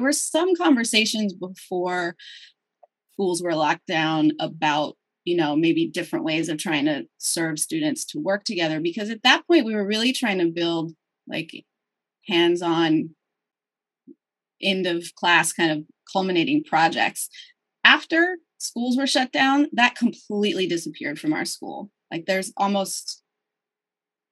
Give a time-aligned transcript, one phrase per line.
[0.00, 2.16] were some conversations before
[3.12, 8.04] schools were locked down about you know maybe different ways of trying to serve students
[8.06, 10.92] to work together because at that point we were really trying to build
[11.26, 11.64] like
[12.26, 13.10] hands-on
[14.60, 17.28] end of class kind of culminating projects.
[17.84, 21.90] After schools were shut down that completely disappeared from our school.
[22.10, 23.22] Like there's almost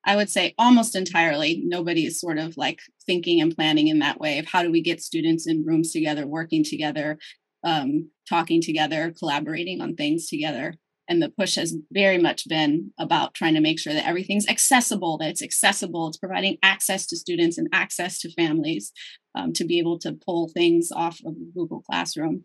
[0.06, 4.20] I would say almost entirely nobody is sort of like thinking and planning in that
[4.20, 7.18] way of how do we get students in rooms together, working together,
[7.64, 10.74] um, talking together, collaborating on things together.
[11.08, 15.18] And the push has very much been about trying to make sure that everything's accessible,
[15.18, 18.92] that it's accessible, it's providing access to students and access to families
[19.34, 22.44] um, to be able to pull things off of Google Classroom.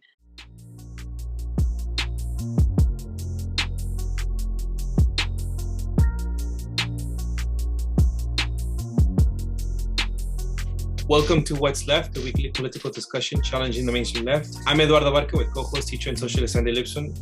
[11.12, 14.56] Welcome to What's Left, the weekly political discussion challenging the mainstream left.
[14.66, 17.14] I'm Eduardo Barca with co-host, teacher and socialist Andy Lipson,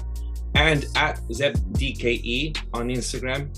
[0.55, 3.49] and at ZebDKE on Instagram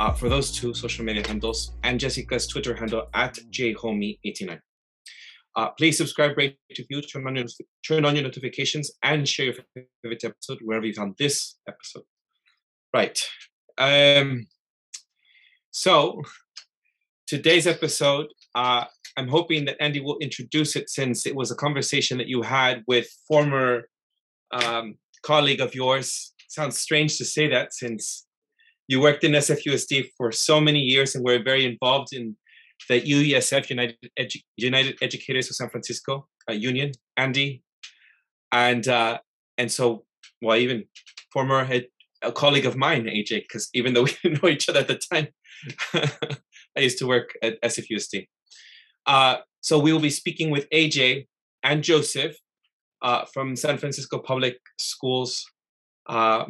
[0.00, 4.60] uh, for those two social media handles and Jessica's Twitter handle at jhomie89.
[5.56, 7.46] Uh, please subscribe, rate, review, turn on, your,
[7.86, 9.54] turn on your notifications, and share your
[10.02, 12.02] favorite episode wherever you found this episode.
[12.92, 13.20] Right.
[13.78, 14.46] Um,
[15.70, 16.22] so,
[17.28, 18.84] today's episode, uh,
[19.16, 22.82] I'm hoping that Andy will introduce it since it was a conversation that you had
[22.88, 23.88] with former
[24.50, 26.32] um, colleague of yours.
[26.48, 28.26] Sounds strange to say that since
[28.88, 32.36] you worked in SFUSD for so many years and were very involved in
[32.88, 37.62] the UESF, United, Edu- United Educators of San Francisco uh, Union, Andy.
[38.52, 39.18] And uh,
[39.58, 40.04] and so,
[40.42, 40.84] well, even
[41.32, 41.86] former head,
[42.22, 44.96] a colleague of mine, AJ, because even though we didn't know each other at the
[44.96, 45.28] time,
[46.76, 48.26] I used to work at SFUSD.
[49.06, 51.26] Uh, so we will be speaking with AJ
[51.62, 52.36] and Joseph
[53.02, 55.44] uh, from San Francisco Public Schools
[56.06, 56.44] uh,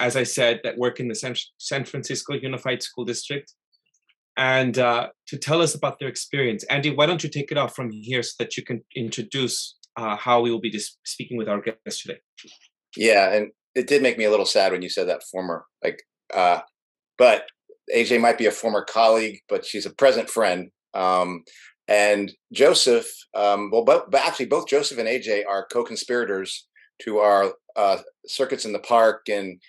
[0.00, 3.52] as I said, that work in the San, Francisco Unified School District,
[4.36, 6.64] and uh, to tell us about their experience.
[6.64, 10.16] Andy, why don't you take it off from here so that you can introduce uh,
[10.16, 12.18] how we will be dis- speaking with our guest today?
[12.96, 16.02] Yeah, and it did make me a little sad when you said that former, like,
[16.34, 16.60] uh,
[17.18, 17.44] but
[17.94, 20.70] AJ might be a former colleague, but she's a present friend.
[20.94, 21.44] Um,
[21.86, 26.66] and Joseph, um, well, but, but actually, both Joseph and AJ are co-conspirators
[27.02, 29.60] to our uh, circuits in the park and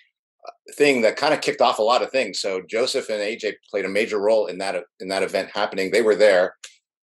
[0.74, 2.40] thing that kind of kicked off a lot of things.
[2.40, 5.90] So Joseph and AJ played a major role in that in that event happening.
[5.90, 6.56] They were there.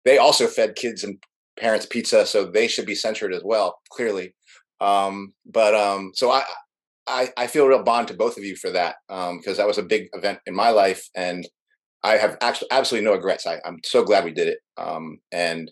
[0.05, 1.19] They also fed kids and
[1.59, 3.79] parents pizza, so they should be censured as well.
[3.91, 4.35] Clearly,
[4.81, 6.43] um, but um, so I,
[7.07, 9.67] I I feel a real bond to both of you for that because um, that
[9.67, 11.47] was a big event in my life, and
[12.03, 13.47] I have actually absolutely no regrets.
[13.47, 14.59] I, am so glad we did it.
[14.77, 15.71] Um, and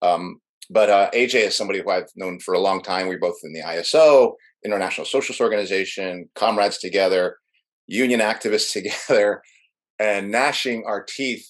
[0.00, 0.40] um,
[0.70, 3.08] but uh, AJ is somebody who I've known for a long time.
[3.08, 4.34] We're both in the ISO
[4.64, 7.38] International Socialist Organization, comrades together,
[7.86, 8.72] union activists
[9.08, 9.42] together,
[9.98, 11.46] and gnashing our teeth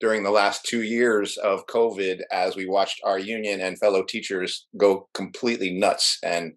[0.00, 4.66] during the last two years of COVID as we watched our union and fellow teachers
[4.76, 6.52] go completely nuts and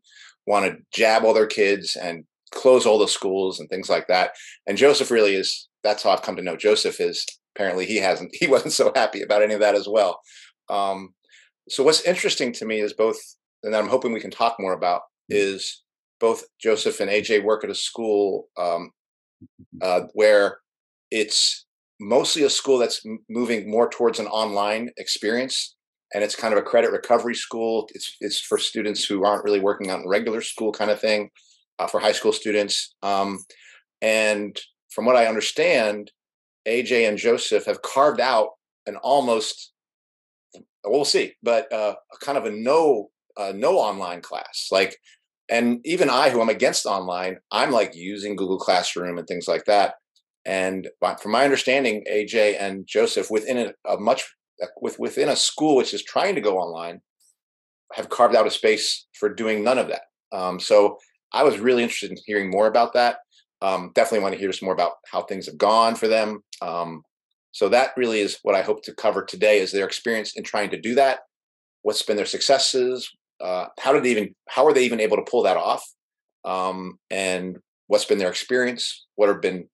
[0.46, 4.32] want to jab all their kids and close all the schools and things like that.
[4.66, 7.26] And Joseph really is, that's how I've come to know Joseph is
[7.56, 10.20] apparently he hasn't, he wasn't so happy about any of that as well.
[10.70, 11.14] Um,
[11.70, 13.20] so what's interesting to me is both,
[13.64, 15.84] and I'm hoping we can talk more about is
[16.20, 18.92] both Joseph and AJ work at a school um,
[19.82, 20.60] uh, where
[21.12, 21.66] it's
[22.00, 25.76] mostly a school that's moving more towards an online experience,
[26.14, 27.90] and it's kind of a credit recovery school.
[27.94, 31.30] It's it's for students who aren't really working out in regular school kind of thing,
[31.80, 32.96] uh, for high school students.
[33.02, 33.44] Um,
[34.02, 36.12] and from what I understand,
[36.68, 38.52] AJ and Joseph have carved out
[38.86, 39.74] an almost
[40.86, 44.70] we'll see, but uh, kind of a no uh, no online class.
[44.72, 44.98] Like
[45.50, 49.66] and even I, who I'm against online, I'm like using Google Classroom and things like
[49.66, 49.96] that.
[50.46, 50.90] And
[51.22, 54.26] from my understanding, AJ and Joseph, within a, a much
[54.82, 57.02] with within a school which is trying to go online,
[57.94, 60.02] have carved out a space for doing none of that.
[60.32, 60.98] Um, so
[61.34, 63.18] I was really interested in hearing more about that.
[63.62, 66.44] Um, definitely want to hear some more about how things have gone for them.
[66.62, 67.04] Um,
[67.52, 70.70] so that really is what I hope to cover today: is their experience in trying
[70.72, 71.20] to do that.
[71.82, 73.10] What's been their successes?
[73.42, 75.86] Uh, how did they even how are they even able to pull that off
[76.46, 77.58] um, and
[77.88, 79.68] what's been their experience what have been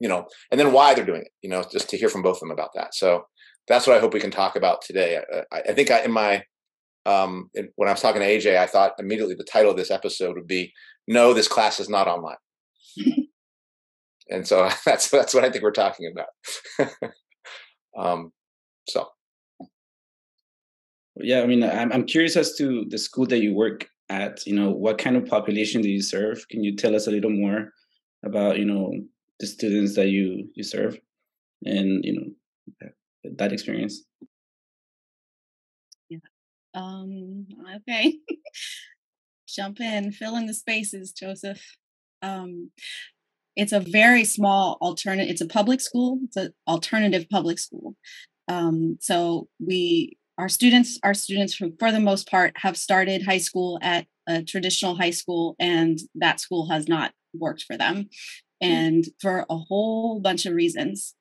[0.00, 2.36] you know and then why they're doing it you know just to hear from both
[2.36, 3.24] of them about that so
[3.68, 5.20] that's what I hope we can talk about today.
[5.52, 6.44] I, I think I, in my
[7.06, 10.36] um, when I was talking to AJ, I thought immediately the title of this episode
[10.36, 10.72] would be
[11.08, 12.36] "No, this class is not online."
[14.30, 16.92] and so that's that's what I think we're talking about.
[17.96, 18.32] um,
[18.88, 19.08] so,
[21.16, 24.46] yeah, I mean, I'm I'm curious as to the school that you work at.
[24.46, 26.46] You know, what kind of population do you serve?
[26.48, 27.72] Can you tell us a little more
[28.24, 28.92] about you know
[29.40, 30.98] the students that you you serve,
[31.64, 32.34] and you
[32.80, 32.88] know
[33.36, 34.04] that experience?
[36.08, 36.18] Yeah.
[36.74, 37.46] Um.
[37.76, 38.18] Okay.
[39.48, 41.62] Jump in, fill in the spaces, Joseph.
[42.22, 42.70] Um,
[43.54, 45.30] it's a very small alternative.
[45.30, 46.18] It's a public school.
[46.24, 47.96] It's an alternative public school.
[48.48, 53.38] Um, so we, our students, our students who, for the most part, have started high
[53.38, 58.08] school at a traditional high school, and that school has not worked for them,
[58.62, 58.68] hmm.
[58.68, 61.14] and for a whole bunch of reasons.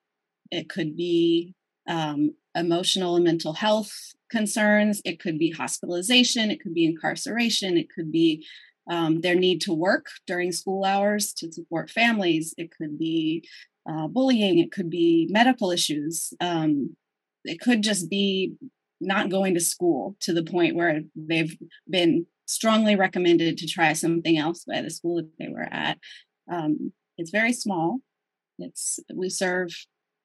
[0.52, 1.54] It could be
[1.88, 3.92] um, emotional and mental health
[4.30, 5.02] concerns.
[5.06, 6.52] It could be hospitalization.
[6.52, 7.78] It could be incarceration.
[7.78, 8.46] It could be
[8.90, 12.54] um, their need to work during school hours to support families.
[12.58, 13.48] It could be
[13.90, 14.60] uh, bullying.
[14.60, 16.34] It could be medical issues.
[16.40, 16.96] Um,
[17.44, 18.54] it could just be
[19.02, 21.56] not going to school to the point where they've
[21.90, 25.98] been strongly recommended to try something else by the school that they were at.
[26.52, 28.00] Um, it's very small.
[28.60, 29.72] It's we serve.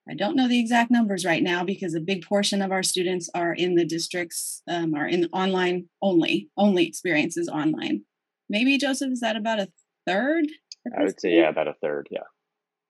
[0.08, 3.28] I don't know the exact numbers right now because a big portion of our students
[3.34, 6.48] are in the districts, um, are in online only.
[6.56, 8.02] Only experiences online
[8.48, 9.68] maybe Joseph is that about a
[10.06, 10.46] third?
[10.96, 12.20] I would say yeah, about a third, yeah.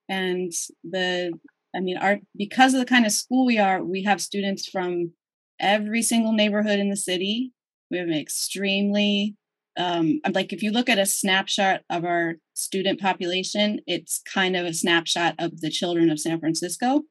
[0.09, 0.51] And
[0.83, 1.33] the
[1.75, 5.11] I mean, our because of the kind of school we are, we have students from
[5.59, 7.51] every single neighborhood in the city.
[7.89, 9.35] We have an extremely
[9.77, 14.65] um, like if you look at a snapshot of our student population, it's kind of
[14.65, 17.03] a snapshot of the children of San Francisco,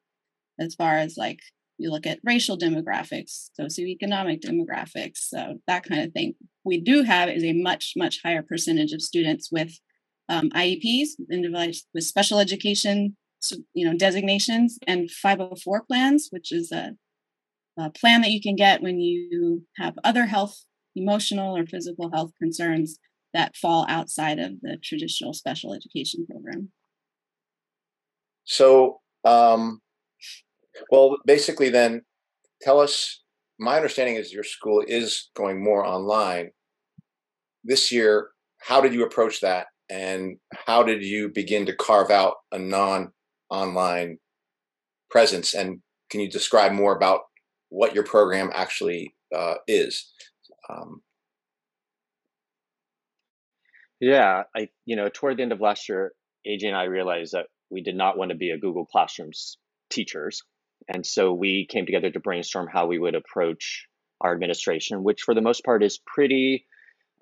[0.59, 1.39] as far as like
[1.79, 6.35] you look at racial demographics, socioeconomic demographics, so that kind of thing.
[6.65, 9.79] We do have is a much, much higher percentage of students with
[10.29, 13.17] um, IEPs, individuals with special education,
[13.75, 16.97] you know, designations, and 504 plans, which is a,
[17.79, 20.65] a plan that you can get when you have other health,
[20.95, 22.99] emotional or physical health concerns
[23.35, 26.71] that fall outside of the traditional special education program.
[28.45, 29.81] So, um,
[30.91, 32.03] well, basically, then
[32.63, 33.23] tell us.
[33.59, 36.51] My understanding is your school is going more online
[37.65, 38.29] this year.
[38.59, 40.37] How did you approach that, and
[40.67, 44.19] how did you begin to carve out a non-online
[45.09, 45.55] presence?
[45.55, 45.81] And
[46.11, 47.23] can you describe more about
[47.69, 50.13] what your program actually uh, is?
[50.69, 51.03] Um,
[54.01, 56.13] yeah, I you know toward the end of last year,
[56.47, 59.59] AJ and I realized that we did not want to be a Google Classrooms
[59.91, 60.43] teachers
[60.89, 63.87] and so we came together to brainstorm how we would approach
[64.21, 66.67] our administration, which for the most part is pretty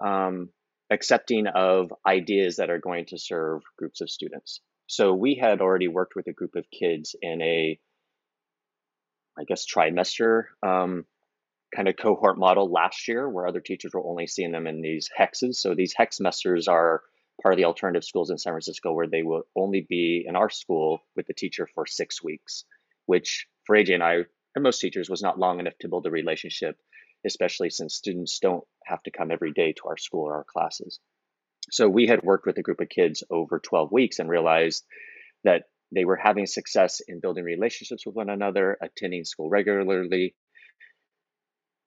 [0.04, 0.50] um,
[0.90, 4.60] accepting of ideas that are going to serve groups of students.
[4.86, 7.78] So we had already worked with a group of kids in a,
[9.38, 11.04] I guess, trimester um,
[11.74, 15.08] kind of cohort model last year, where other teachers were only seeing them in these
[15.18, 15.56] hexes.
[15.56, 17.02] So these hex semesters are
[17.42, 20.50] part of the alternative schools in San Francisco, where they will only be in our
[20.50, 22.64] school with the teacher for six weeks
[23.06, 26.10] which for AJ and I and most teachers was not long enough to build a
[26.10, 26.76] relationship,
[27.26, 31.00] especially since students don't have to come every day to our school or our classes.
[31.70, 34.84] So we had worked with a group of kids over 12 weeks and realized
[35.42, 35.64] that
[35.94, 40.34] they were having success in building relationships with one another, attending school regularly,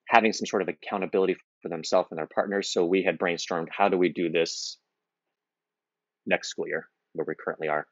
[0.08, 2.72] having some sort of accountability for themselves and their partners.
[2.72, 4.78] So we had brainstormed how do we do this
[6.26, 7.88] next school year where we currently are.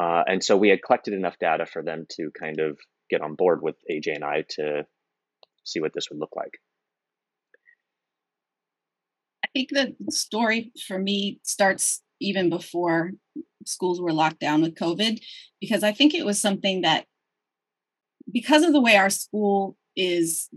[0.00, 2.78] Uh, and so we had collected enough data for them to kind of
[3.10, 4.86] get on board with AJ and I to
[5.64, 6.58] see what this would look like.
[9.44, 13.12] I think the story for me starts even before
[13.68, 15.20] schools were locked down with COVID,
[15.60, 17.06] because I think it was something that,
[18.32, 20.48] because of the way our school is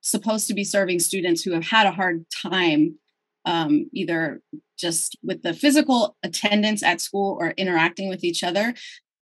[0.00, 2.98] supposed to be serving students who have had a hard time
[3.44, 4.40] um, either
[4.78, 8.74] just with the physical attendance at school or interacting with each other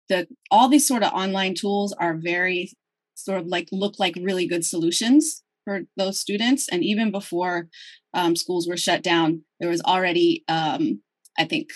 [0.08, 2.72] the all these sort of online tools are very
[3.14, 6.68] sort of like look like really good solutions for those students.
[6.68, 7.68] And even before
[8.14, 11.00] um, schools were shut down there was already um,
[11.38, 11.68] i think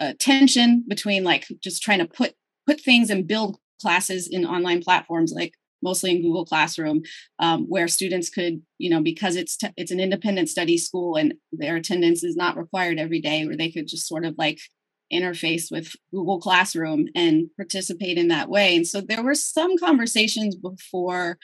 [0.00, 2.34] a tension between like just trying to put
[2.66, 5.52] put things and build classes in online platforms like
[5.84, 7.02] mostly in Google Classroom,
[7.38, 11.34] um, where students could, you know, because it's t- it's an independent study school and
[11.52, 14.58] their attendance is not required every day, where they could just sort of like
[15.12, 18.74] interface with Google Classroom and participate in that way.
[18.74, 21.38] And so there were some conversations before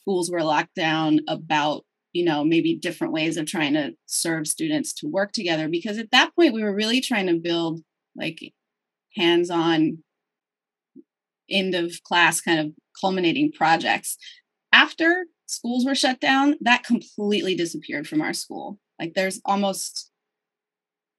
[0.00, 4.92] schools were locked down about you know maybe different ways of trying to serve students
[4.94, 7.80] to work together because at that point we were really trying to build
[8.16, 8.52] like
[9.16, 9.98] hands-on
[11.50, 14.16] end of class kind of culminating projects.
[14.72, 18.78] After schools were shut down that completely disappeared from our school.
[18.98, 20.10] Like there's almost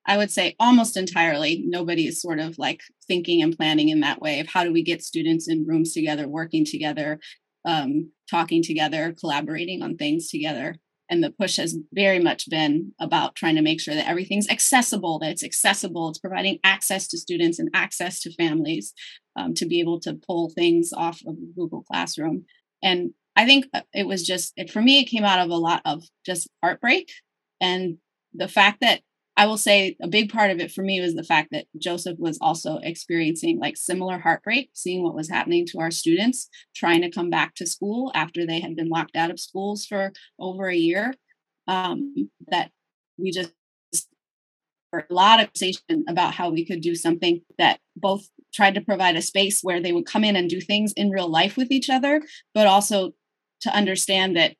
[0.08, 4.20] i would say almost entirely nobody is sort of like thinking and planning in that
[4.20, 7.20] way of how do we get students in rooms together working together
[7.66, 10.76] um, talking together, collaborating on things together.
[11.10, 15.20] And the push has very much been about trying to make sure that everything's accessible,
[15.20, 18.94] that it's accessible, it's providing access to students and access to families
[19.36, 22.46] um, to be able to pull things off of Google Classroom.
[22.82, 25.56] And I think uh, it was just, it, for me, it came out of a
[25.56, 27.12] lot of just heartbreak
[27.60, 27.98] and
[28.34, 29.02] the fact that
[29.38, 32.20] I will say a big part of it for me was the fact that Joseph
[32.20, 37.12] was also experiencing like similar heartbreak, seeing what was happening to our students trying to
[37.12, 40.76] come back to school after they had been locked out of schools for over a
[40.76, 41.14] year.
[41.68, 42.72] Um, that
[43.18, 43.54] we just
[44.94, 49.16] a lot of conversation about how we could do something that both tried to provide
[49.16, 51.90] a space where they would come in and do things in real life with each
[51.90, 52.22] other,
[52.54, 53.14] but also
[53.62, 54.56] to understand that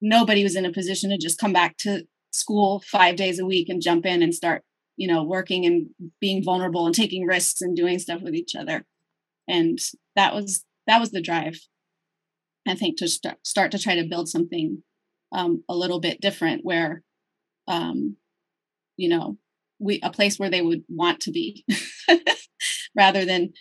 [0.00, 3.68] nobody was in a position to just come back to school five days a week
[3.68, 4.62] and jump in and start
[4.96, 5.88] you know working and
[6.20, 8.84] being vulnerable and taking risks and doing stuff with each other.
[9.48, 9.78] And
[10.16, 11.58] that was that was the drive
[12.68, 14.82] i think to start, start to try to build something
[15.32, 17.02] um, a little bit different where
[17.68, 18.16] um,
[18.96, 19.36] you know
[19.78, 21.64] we a place where they would want to be
[22.96, 23.52] rather than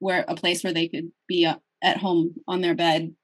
[0.00, 3.14] where a place where they could be uh, at home on their bed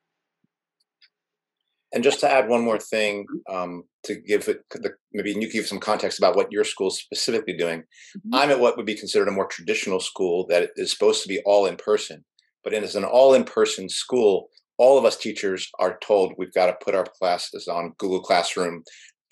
[1.93, 5.67] and just to add one more thing, um, to give it the, maybe you give
[5.67, 7.81] some context about what your school is specifically doing.
[7.81, 8.35] Mm-hmm.
[8.35, 11.41] I'm at what would be considered a more traditional school that is supposed to be
[11.47, 12.25] all in person,
[12.63, 16.67] but as an all in person school, all of us teachers are told we've got
[16.67, 18.85] to put our classes on Google Classroom,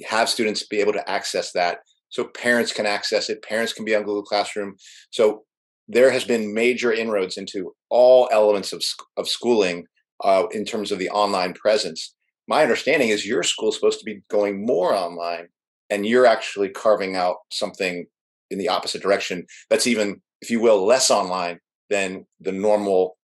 [0.07, 3.43] have students be able to access that, so parents can access it.
[3.43, 4.77] Parents can be on Google Classroom.
[5.11, 5.45] So
[5.89, 8.83] there has been major inroads into all elements of
[9.17, 9.87] of schooling
[10.25, 12.16] uh, in terms of the online presence
[12.49, 15.49] my understanding is your school is supposed to be going more online
[15.91, 18.07] and you're actually carving out something
[18.51, 21.59] in the opposite direction that's even if you will less online
[21.91, 23.17] than the normal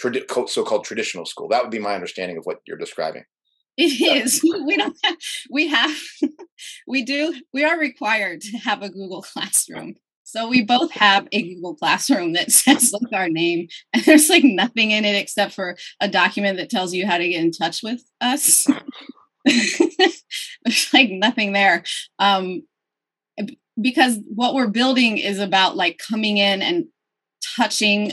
[0.00, 1.48] tradi- so-called traditional school.
[1.48, 3.24] That would be my understanding of what you're describing.
[3.76, 4.42] It is.
[4.66, 5.16] We don't have,
[5.50, 5.96] we have
[6.86, 9.94] we do we are required to have a google classroom
[10.30, 14.44] so we both have a Google Classroom that says like our name, and there's like
[14.44, 17.82] nothing in it except for a document that tells you how to get in touch
[17.82, 18.66] with us.
[19.44, 21.82] there's like nothing there.
[22.18, 22.62] Um,
[23.80, 26.86] because what we're building is about like coming in and
[27.56, 28.12] touching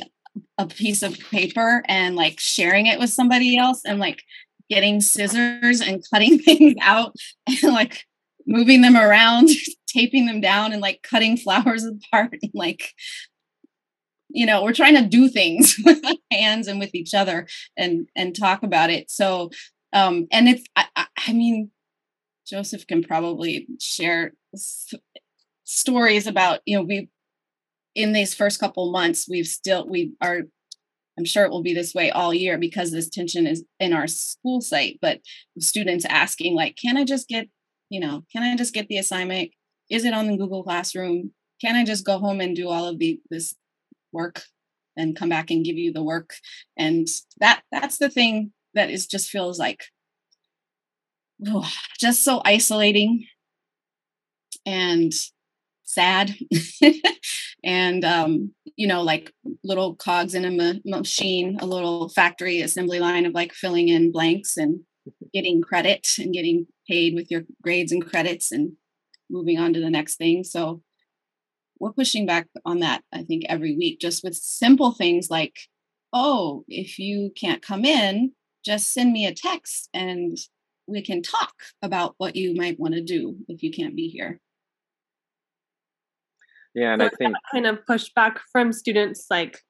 [0.57, 4.23] a piece of paper and like sharing it with somebody else and like
[4.69, 7.15] getting scissors and cutting things out
[7.47, 8.05] and like
[8.47, 9.49] moving them around
[9.87, 12.93] taping them down and like cutting flowers apart and like
[14.29, 18.07] you know we're trying to do things with our hands and with each other and
[18.15, 19.09] and talk about it.
[19.09, 19.51] So
[19.93, 21.71] um and it's i, I mean
[22.47, 24.93] joseph can probably share s-
[25.63, 27.09] stories about you know we
[27.95, 30.41] in these first couple months we've still we are
[31.17, 34.07] i'm sure it will be this way all year because this tension is in our
[34.07, 35.19] school site but
[35.59, 37.47] students asking like can i just get
[37.89, 39.51] you know can i just get the assignment
[39.89, 41.31] is it on the Google Classroom?
[41.61, 43.55] Can I just go home and do all of the this
[44.11, 44.43] work
[44.95, 46.33] and come back and give you the work?
[46.77, 47.07] And
[47.39, 49.85] that that's the thing that is just feels like
[51.47, 53.25] oh, just so isolating
[54.65, 55.13] and
[55.83, 56.35] sad
[57.63, 62.99] and um, you know like little cogs in a ma- machine a little factory assembly
[62.99, 64.81] line of like filling in blanks and
[65.33, 68.73] getting credit and getting paid with your grades and credits and
[69.29, 70.43] moving on to the next thing.
[70.43, 70.81] So
[71.79, 75.55] we're pushing back on that, I think, every week, just with simple things like,
[76.13, 78.31] oh, if you can't come in,
[78.65, 80.37] just send me a text and
[80.87, 84.39] we can talk about what you might want to do if you can't be here.
[86.73, 89.61] Yeah, and so I think kind of pushback from students, like,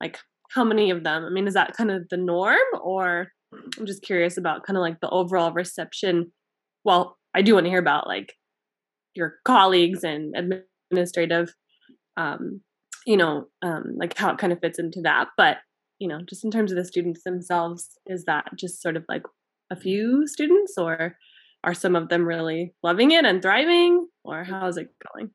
[0.00, 0.18] like
[0.50, 1.24] how many of them?
[1.24, 4.82] I mean, is that kind of the norm, or I'm just curious about kind of
[4.82, 6.32] like the overall reception.
[6.84, 8.34] Well, I do want to hear about like
[9.14, 11.54] your colleagues and administrative
[12.16, 12.60] um,
[13.06, 15.58] you know um, like how it kind of fits into that but
[15.98, 19.22] you know just in terms of the students themselves is that just sort of like
[19.70, 21.16] a few students or
[21.64, 25.30] are some of them really loving it and thriving or how is it going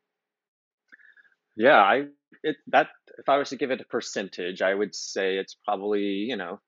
[1.55, 2.05] Yeah, I
[2.43, 6.01] it that if I was to give it a percentage, I would say it's probably,
[6.01, 6.59] you know,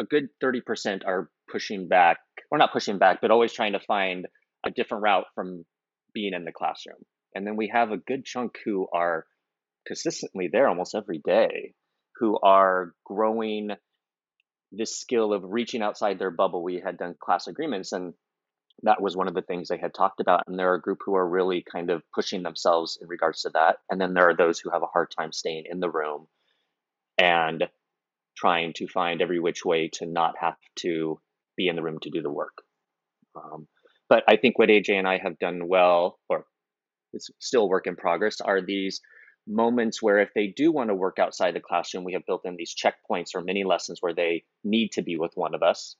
[0.00, 2.18] a good 30% are pushing back,
[2.50, 4.26] or not pushing back, but always trying to find
[4.64, 5.64] a different route from
[6.12, 6.98] being in the classroom.
[7.34, 9.26] And then we have a good chunk who are
[9.86, 11.74] consistently there almost every day,
[12.16, 13.70] who are growing
[14.72, 16.62] this skill of reaching outside their bubble.
[16.62, 18.14] We had done class agreements, and
[18.82, 20.42] that was one of the things they had talked about.
[20.46, 23.50] And there are a group who are really kind of pushing themselves in regards to
[23.54, 23.76] that.
[23.88, 26.26] And then there are those who have a hard time staying in the room
[27.18, 27.64] and
[28.36, 31.20] trying to find every which way to not have to
[31.56, 32.62] be in the room to do the work.
[33.34, 33.66] Um,
[34.08, 36.46] but I think what AJ and I have done well, or
[37.12, 39.00] it's still work in progress, are these
[39.46, 42.56] moments where if they do want to work outside the classroom, we have built in
[42.56, 45.96] these checkpoints or mini lessons where they need to be with one of us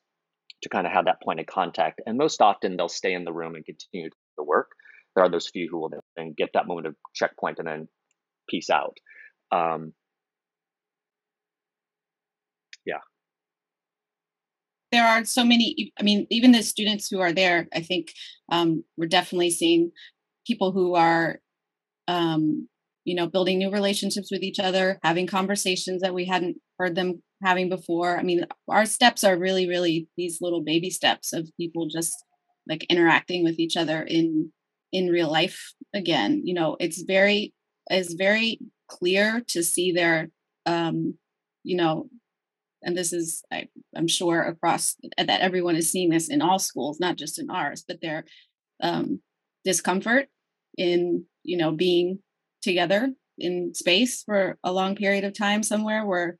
[0.62, 2.00] to kind of have that point of contact.
[2.06, 4.70] And most often they'll stay in the room and continue to the work.
[5.14, 7.88] There are those few who will then get that moment of checkpoint and then
[8.48, 8.96] peace out.
[9.52, 9.92] Um,
[12.84, 13.00] yeah.
[14.92, 18.12] There are so many, I mean, even the students who are there, I think
[18.50, 19.90] um, we're definitely seeing
[20.46, 21.40] people who are
[22.08, 22.68] um,
[23.06, 27.22] you know building new relationships with each other having conversations that we hadn't heard them
[27.42, 28.18] having before.
[28.18, 32.12] I mean our steps are really really these little baby steps of people just
[32.68, 34.52] like interacting with each other in
[34.92, 36.42] in real life again.
[36.44, 37.54] You know it's very
[37.88, 40.28] it's very clear to see their
[40.66, 41.14] um
[41.62, 42.08] you know
[42.86, 46.98] and this is I, i'm sure across that everyone is seeing this in all schools
[47.00, 48.24] not just in ours but their
[48.82, 49.20] um
[49.64, 50.28] discomfort
[50.78, 52.20] in you know being
[52.62, 56.38] together in space for a long period of time somewhere where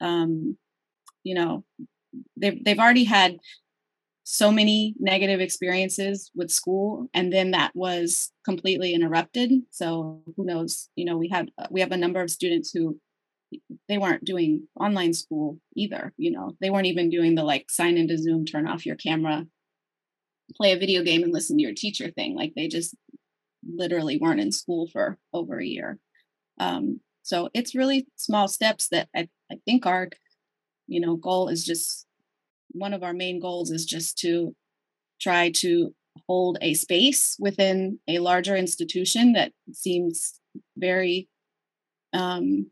[0.00, 0.56] um
[1.22, 1.64] you know
[2.36, 3.38] they've they've already had
[4.24, 9.50] so many negative experiences with school and then that was completely interrupted.
[9.70, 12.98] So who knows you know we had we have a number of students who
[13.88, 17.96] they weren't doing online school either you know they weren't even doing the like sign
[17.96, 19.46] into zoom turn off your camera
[20.56, 22.94] play a video game and listen to your teacher thing like they just
[23.68, 25.98] literally weren't in school for over a year.
[26.58, 30.08] Um, so it's really small steps that I, I think our,
[30.86, 32.06] you know, goal is just
[32.70, 34.54] one of our main goals is just to
[35.20, 35.94] try to
[36.26, 40.40] hold a space within a larger institution that seems
[40.76, 41.28] very
[42.12, 42.70] um,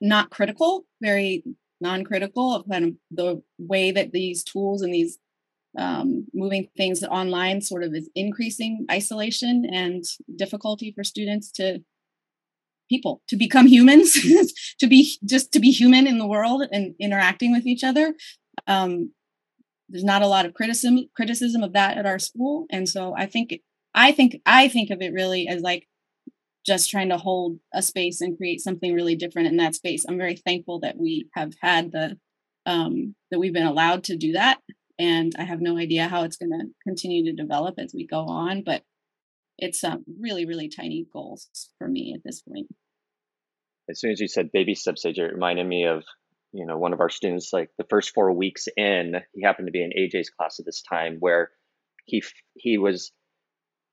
[0.00, 1.44] not critical, very
[1.80, 5.18] non-critical of kind of the way that these tools and these
[5.78, 10.04] um, moving things online sort of is increasing isolation and
[10.36, 11.80] difficulty for students to
[12.88, 14.16] people to become humans
[14.80, 18.14] to be just to be human in the world and interacting with each other.
[18.66, 19.12] Um,
[19.88, 22.66] there's not a lot of criticism criticism of that at our school.
[22.70, 23.60] And so i think
[23.94, 25.86] i think i think of it really as like
[26.68, 30.18] just trying to hold a space and create something really different in that space i'm
[30.18, 32.16] very thankful that we have had the
[32.66, 34.60] um, that we've been allowed to do that
[34.98, 38.26] and I have no idea how it's going to continue to develop as we go
[38.26, 38.62] on.
[38.64, 38.82] But
[39.56, 42.66] it's um, really, really tiny goals for me at this point.
[43.88, 46.04] As soon as you said baby steps, it reminded me of
[46.52, 47.52] you know one of our students.
[47.52, 50.82] Like the first four weeks in, he happened to be in AJ's class at this
[50.82, 51.50] time, where
[52.04, 52.22] he
[52.54, 53.12] he was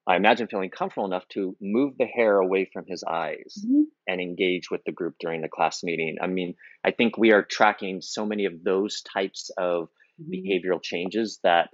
[0.07, 3.83] I imagine feeling comfortable enough to move the hair away from his eyes mm-hmm.
[4.07, 6.17] and engage with the group during the class meeting.
[6.21, 9.89] I mean, I think we are tracking so many of those types of
[10.21, 10.31] Mm-hmm.
[10.31, 11.69] behavioral changes that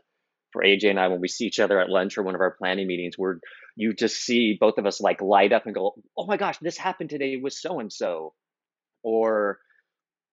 [0.51, 2.55] for AJ and I, when we see each other at lunch or one of our
[2.57, 3.39] planning meetings, where
[3.75, 6.75] you just see both of us like light up and go, "Oh my gosh, this
[6.75, 8.33] happened today with so and so,"
[9.03, 9.59] or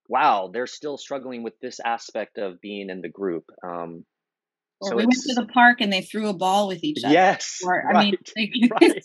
[0.09, 4.07] "Wow, they're still struggling with this aspect of being in the group." Um,
[4.81, 7.13] or so we went to the park and they threw a ball with each other.
[7.13, 9.05] Yes, or I right, mean, right.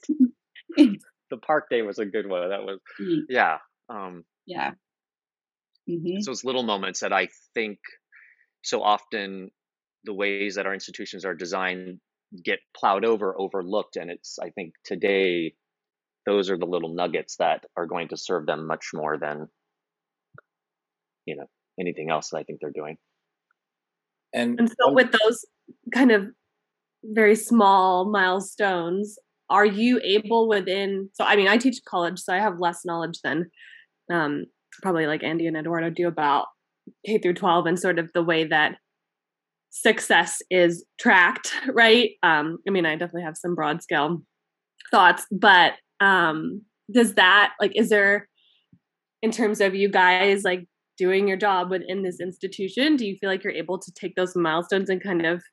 [1.29, 2.49] the park day was a good one.
[2.49, 3.21] That was, mm.
[3.29, 3.57] yeah,
[3.89, 4.71] um, yeah.
[5.89, 6.21] Mm-hmm.
[6.21, 7.79] So it's little moments that I think
[8.61, 9.51] so often
[10.05, 11.99] the ways that our institutions are designed
[12.43, 13.95] get plowed over, overlooked.
[13.95, 15.53] And it's, I think today,
[16.25, 19.47] those are the little nuggets that are going to serve them much more than,
[21.25, 21.45] you know,
[21.79, 22.97] anything else that I think they're doing.
[24.33, 25.45] And, and so, with those
[25.93, 26.27] kind of
[27.03, 29.17] very small milestones,
[29.49, 31.09] are you able within?
[31.13, 33.49] So, I mean, I teach college, so I have less knowledge than
[34.11, 34.45] um,
[34.81, 36.47] probably like Andy and Eduardo do about
[37.05, 38.75] K through 12 and sort of the way that
[39.69, 42.11] success is tracked, right?
[42.23, 44.21] Um, I mean, I definitely have some broad scale
[44.91, 48.27] thoughts, but um, does that like is there
[49.21, 53.29] in terms of you guys like doing your job within this institution, do you feel
[53.29, 55.43] like you're able to take those milestones and kind of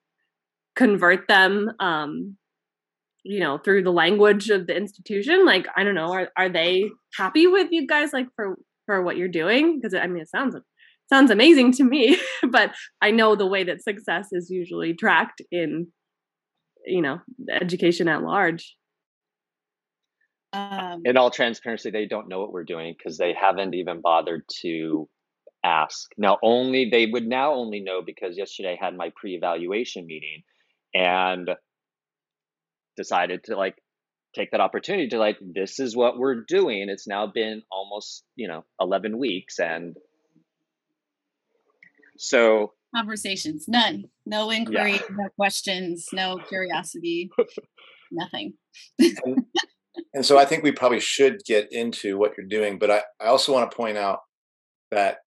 [0.77, 2.37] convert them um
[3.25, 5.45] you know through the language of the institution?
[5.45, 9.17] Like i don't know are, are they happy with you guys like for for what
[9.17, 9.79] you're doing?
[9.81, 10.57] Because i mean it sounds
[11.11, 12.17] sounds amazing to me
[12.51, 12.73] but
[13.03, 15.89] i know the way that success is usually tracked in
[16.87, 17.19] you know
[17.51, 18.77] education at large.
[20.53, 24.43] Um, in all transparency they don't know what we're doing because they haven't even bothered
[24.63, 25.09] to
[25.65, 26.11] ask.
[26.17, 30.43] Now only they would now only know because yesterday i had my pre-evaluation meeting
[30.95, 31.51] and
[32.97, 33.77] decided to like
[34.35, 36.89] take that opportunity to like this is what we're doing.
[36.89, 39.97] It's now been almost you know 11 weeks and
[42.17, 44.05] so conversations none.
[44.27, 45.01] No inquiry yeah.
[45.11, 47.31] no questions no curiosity
[48.13, 48.55] nothing.
[48.99, 49.45] And,
[50.15, 53.27] and, so i think we probably should get into what you're doing but i, I
[53.27, 54.21] also want to point out
[54.91, 55.19] that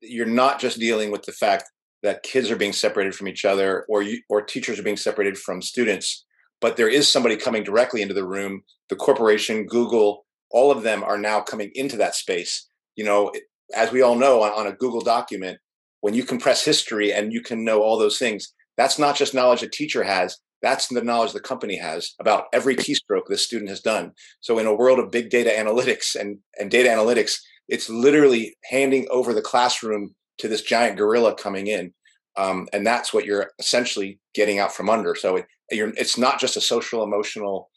[0.00, 1.64] you're not just dealing with the fact
[2.02, 5.38] that kids are being separated from each other or you, or teachers are being separated
[5.38, 6.24] from students
[6.60, 8.62] but there is somebody coming directly into the room.
[8.90, 12.66] The corporation google all of them are now coming into that space.
[12.96, 13.32] You know
[13.74, 15.58] as we all know on, on a google document
[16.00, 19.62] when you compress history and you can know all those things that's not just knowledge
[19.62, 23.80] a teacher has that's the knowledge the company has about every keystroke this student has
[23.80, 24.12] done.
[24.40, 27.38] So in a world of big data analytics and, and data analytics
[27.70, 31.92] it's literally handing over the classroom to this giant gorilla coming in
[32.36, 36.56] um, and that's what you're essentially getting out from under so it, it's not just
[36.56, 37.70] a social emotional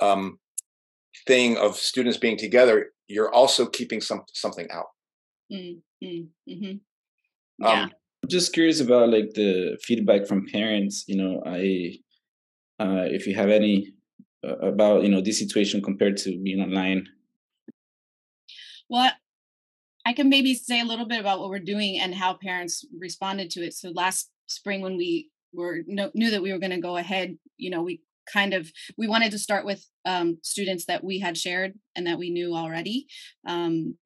[0.00, 0.38] um,
[1.26, 4.86] thing of students being together you're also keeping some something out
[5.52, 5.78] mm-hmm.
[6.04, 6.76] Mm-hmm.
[7.58, 7.82] Yeah.
[7.82, 7.92] Um,
[8.22, 11.92] I'm just curious about like the feedback from parents you know i
[12.80, 13.92] uh, if you have any
[14.44, 17.06] uh, about you know this situation compared to being online
[18.88, 19.12] well
[20.06, 23.50] i can maybe say a little bit about what we're doing and how parents responded
[23.50, 23.74] to it.
[23.74, 27.70] So last spring when we were knew that we were going to go ahead you
[27.70, 31.74] know we kind of we wanted to start with um, students that we had shared
[31.96, 33.06] and that we knew already.
[33.46, 33.96] Um,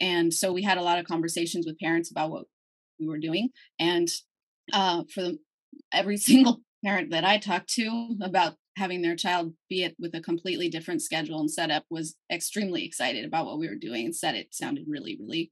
[0.00, 2.44] and so we had a lot of conversations with parents about what
[2.98, 3.50] we were doing.
[3.78, 4.08] And
[4.72, 5.38] uh, for the,
[5.92, 10.20] every single parent that i talked to about having their child be it with a
[10.20, 14.34] completely different schedule and setup was extremely excited about what we were doing and said
[14.34, 15.50] it sounded really really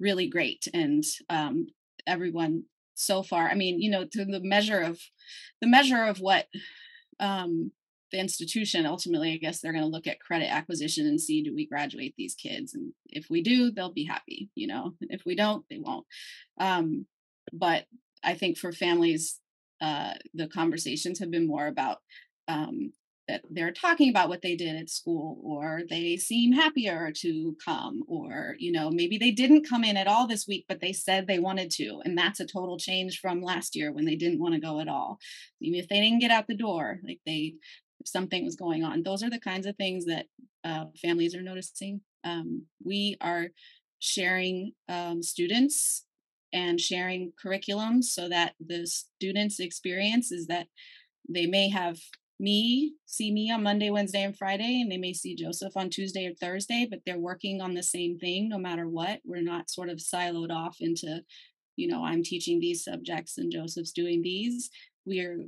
[0.00, 0.66] really great.
[0.74, 1.68] And um,
[2.06, 5.00] everyone so far i mean you know to the measure of
[5.60, 6.46] the measure of what
[7.20, 7.70] um
[8.10, 11.54] the institution ultimately i guess they're going to look at credit acquisition and see do
[11.54, 12.74] we graduate these kids?
[12.74, 14.92] And if we do they'll be happy you know?
[15.00, 16.06] If we don't they won't.
[16.60, 17.06] Um
[17.52, 17.86] but
[18.22, 19.40] i think for families
[19.80, 21.98] uh the conversations have been more about
[22.48, 22.92] um
[23.28, 28.02] that they're talking about what they did at school or they seem happier to come
[28.08, 31.26] or you know maybe they didn't come in at all this week but they said
[31.26, 34.54] they wanted to and that's a total change from last year when they didn't want
[34.54, 35.18] to go at all.
[35.60, 37.54] Even if they didn't get out the door like they
[38.04, 40.26] something was going on those are the kinds of things that
[40.64, 42.00] uh, families are noticing.
[42.24, 43.48] Um, we are
[43.98, 46.04] sharing um, students
[46.52, 50.66] and sharing curriculums so that the students experience is that
[51.28, 51.98] they may have
[52.42, 56.26] me see me on Monday, Wednesday, and Friday, and they may see Joseph on Tuesday
[56.26, 59.20] or Thursday, but they're working on the same thing no matter what.
[59.24, 61.22] We're not sort of siloed off into,
[61.76, 64.70] you know, I'm teaching these subjects and Joseph's doing these.
[65.06, 65.38] We are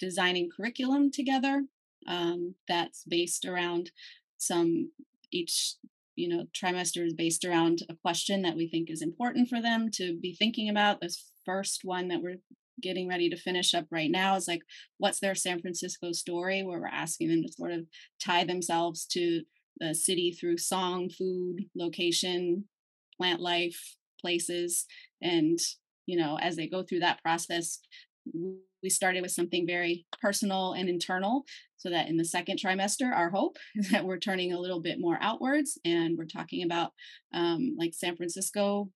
[0.00, 1.64] designing curriculum together
[2.06, 3.90] um, that's based around
[4.38, 4.90] some
[5.30, 5.76] each
[6.16, 9.88] you know trimester is based around a question that we think is important for them
[9.90, 12.38] to be thinking about this first one that we're
[12.82, 14.62] getting ready to finish up right now is like
[14.98, 17.86] what's their San Francisco story where we're asking them to sort of
[18.22, 19.42] tie themselves to
[19.78, 22.64] the city through song, food, location,
[23.18, 24.86] plant life, places
[25.20, 25.58] and
[26.06, 27.80] you know as they go through that process
[28.82, 31.44] we started with something very personal and internal
[31.76, 34.98] so that in the second trimester our hope is that we're turning a little bit
[34.98, 36.92] more outwards and we're talking about
[37.34, 38.88] um, like san francisco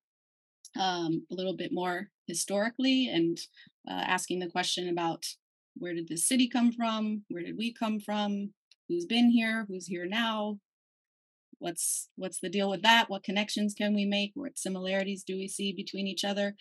[0.81, 3.39] um, a little bit more historically and
[3.89, 5.25] uh, asking the question about
[5.77, 7.23] where did this city come from?
[7.29, 8.53] Where did we come from?
[8.89, 9.67] Who's been here?
[9.69, 10.59] Who's here now?
[11.59, 13.09] What's what's the deal with that?
[13.09, 14.33] What connections can we make?
[14.35, 16.55] What similarities do we see between each other?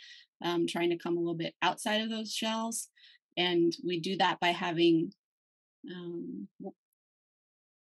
[0.44, 2.90] Um, trying to come a little bit outside of those shells,
[3.38, 5.12] and we do that by having
[5.94, 6.48] um,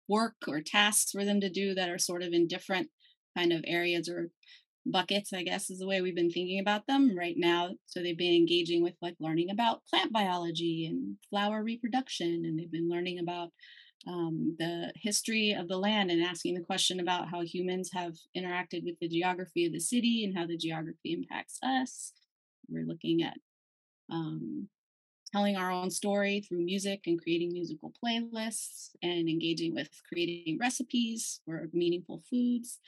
[0.08, 2.90] work or tasks for them to do that are sort of in different
[3.38, 4.32] kind of areas or
[4.86, 7.72] buckets, I guess is the way we've been thinking about them right now.
[7.86, 12.72] So they've been engaging with like learning about plant biology and flower reproduction, and they've
[12.72, 13.50] been learning about
[14.08, 18.86] um, the history of the land and asking the question about how humans have interacted
[18.86, 22.14] with the geography of the city and how the geography impacts us.
[22.70, 23.38] We're looking at
[24.10, 24.70] um,
[25.32, 31.42] telling our own story through music and creating musical playlists and engaging with creating recipes
[31.46, 32.80] for meaningful foods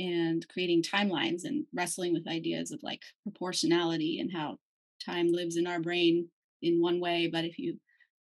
[0.00, 4.56] and creating timelines and wrestling with ideas of like proportionality and how
[5.04, 6.28] time lives in our brain
[6.62, 7.78] in one way but if you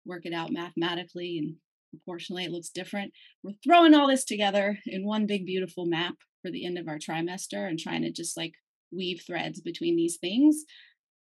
[0.04, 1.54] work it out mathematically and
[1.90, 6.50] proportionally it looks different we're throwing all this together in one big beautiful map for
[6.50, 8.54] the end of our trimester and trying to just like
[8.90, 10.64] weave threads between these things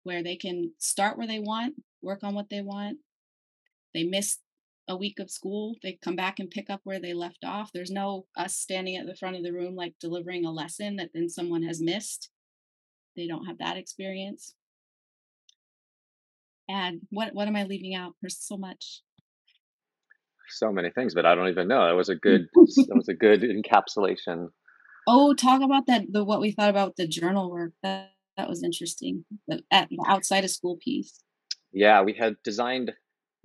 [0.05, 2.99] where they can start where they want work on what they want.
[3.95, 4.39] They miss
[4.89, 7.71] a week of school, they come back and pick up where they left off.
[7.73, 11.11] There's no us standing at the front of the room like delivering a lesson that
[11.13, 12.31] then someone has missed.
[13.17, 14.55] They don't have that experience.
[16.69, 18.15] And what what am I leaving out?
[18.21, 19.03] There's so much.
[20.51, 21.87] So many things, but I don't even know.
[21.87, 24.49] That was a good that was a good encapsulation.
[25.07, 27.73] Oh, talk about that the what we thought about the journal work.
[27.83, 29.25] That that was interesting.
[29.47, 31.21] The at the outside of school piece.
[31.73, 32.93] Yeah, we had designed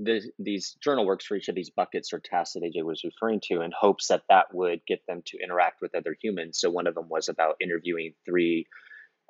[0.03, 3.41] the, these journal works for each of these buckets or tasks that AJ was referring
[3.45, 6.59] to in hopes that that would get them to interact with other humans.
[6.59, 8.67] So one of them was about interviewing three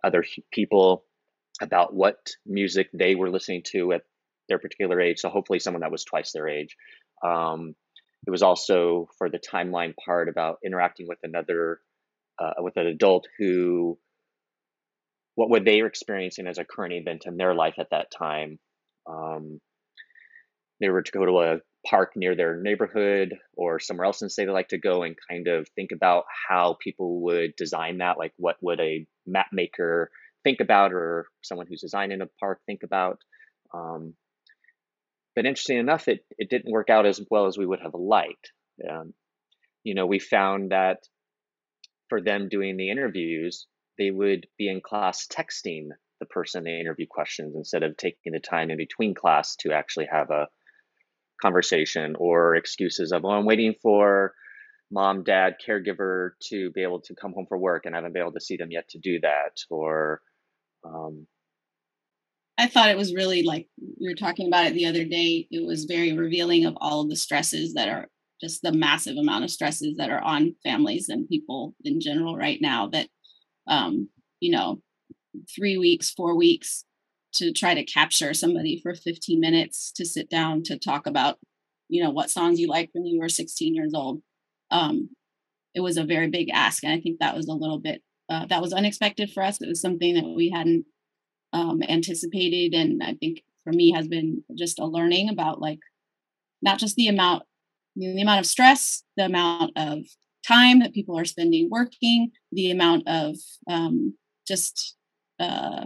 [0.03, 1.05] other people
[1.62, 4.01] about what music they were listening to at
[4.49, 5.19] their particular age.
[5.19, 6.75] So hopefully someone that was twice their age.
[7.23, 7.75] Um,
[8.25, 11.79] it was also for the timeline part about interacting with another,
[12.39, 13.97] uh, with an adult who,
[15.36, 18.59] what were they experiencing as a current event in their life at that time
[19.09, 19.59] um,
[20.84, 24.46] they were to go to a park near their neighborhood or somewhere else and say
[24.46, 28.34] they like to go and kind of think about how people would design that like
[28.36, 30.12] what would a map maker
[30.43, 33.19] think about or someone who's designing a park think about
[33.74, 34.13] um,
[35.36, 38.52] but interesting enough it, it didn't work out as well as we would have liked.
[38.89, 39.13] Um,
[39.86, 41.00] you know we found that
[42.10, 43.67] for them doing the interviews
[43.98, 48.39] they would be in class texting the person they interview questions instead of taking the
[48.39, 50.48] time in between class to actually have a
[51.43, 54.34] conversation or excuses of, oh, I'm waiting for
[54.91, 58.21] mom, dad, caregiver to be able to come home for work and I haven't been
[58.23, 59.60] able to see them yet to do that.
[59.69, 60.21] Or,
[60.84, 61.27] um,
[62.58, 63.67] I thought it was really like
[63.99, 65.47] we were talking about it the other day.
[65.51, 68.08] It was very revealing of all of the stresses that are
[68.41, 72.60] just the massive amount of stresses that are on families and people in general right
[72.62, 73.08] now that
[73.67, 74.82] um, you know
[75.56, 76.86] three weeks, four weeks
[77.36, 81.38] to try to capture somebody for 15 minutes to sit down to talk about,
[81.89, 84.22] you know, what songs you liked when you were 16 years old.
[84.72, 85.10] Um,
[85.74, 86.84] it was a very big ask.
[86.84, 89.62] And I think that was a little bit, uh, that was unexpected for us.
[89.62, 90.86] It was something that we hadn't
[91.52, 92.74] um, anticipated.
[92.74, 95.80] And I think for me has been just a learning about like,
[96.62, 97.43] not just the amount,
[97.96, 100.00] the amount of stress, the amount of
[100.48, 103.36] time that people are spending working, the amount of
[103.67, 104.15] um,
[104.48, 104.96] just
[105.39, 105.86] uh,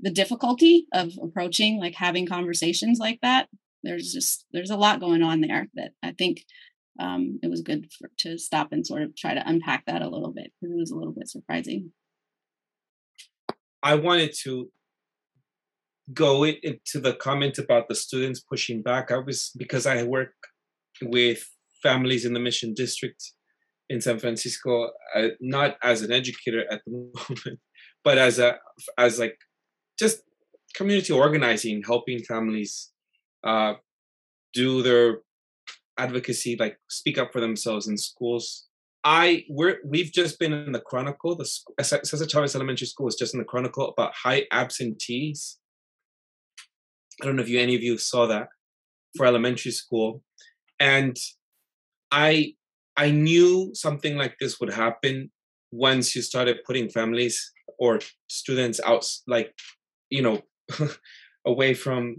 [0.00, 3.48] the difficulty of approaching like having conversations like that
[3.82, 6.44] there's just there's a lot going on there that i think
[6.98, 10.08] um, it was good for, to stop and sort of try to unpack that a
[10.08, 11.92] little bit because it was a little bit surprising.
[13.82, 14.70] I wanted to
[16.12, 19.10] go into the comment about the students pushing back.
[19.10, 20.34] I was because i work
[21.02, 21.44] with
[21.82, 23.32] families in the mission district
[23.88, 26.92] in san francisco uh, not as an educator at the
[27.36, 27.60] moment
[28.02, 28.56] but as a
[28.96, 29.36] as like
[29.98, 30.22] just
[30.74, 32.92] community organizing, helping families
[33.44, 33.74] uh,
[34.52, 35.18] do their
[35.98, 38.66] advocacy, like speak up for themselves in schools.
[39.04, 41.36] I we're we've just been in the Chronicle.
[41.36, 41.48] The
[41.82, 45.58] Cesar Chavez Elementary School is just in the Chronicle about high absentees.
[47.22, 48.48] I don't know if you any of you saw that
[49.16, 50.22] for elementary school,
[50.80, 51.16] and
[52.10, 52.54] I
[52.96, 55.30] I knew something like this would happen
[55.70, 59.54] once you started putting families or students out like
[60.10, 60.42] you know
[61.46, 62.16] away from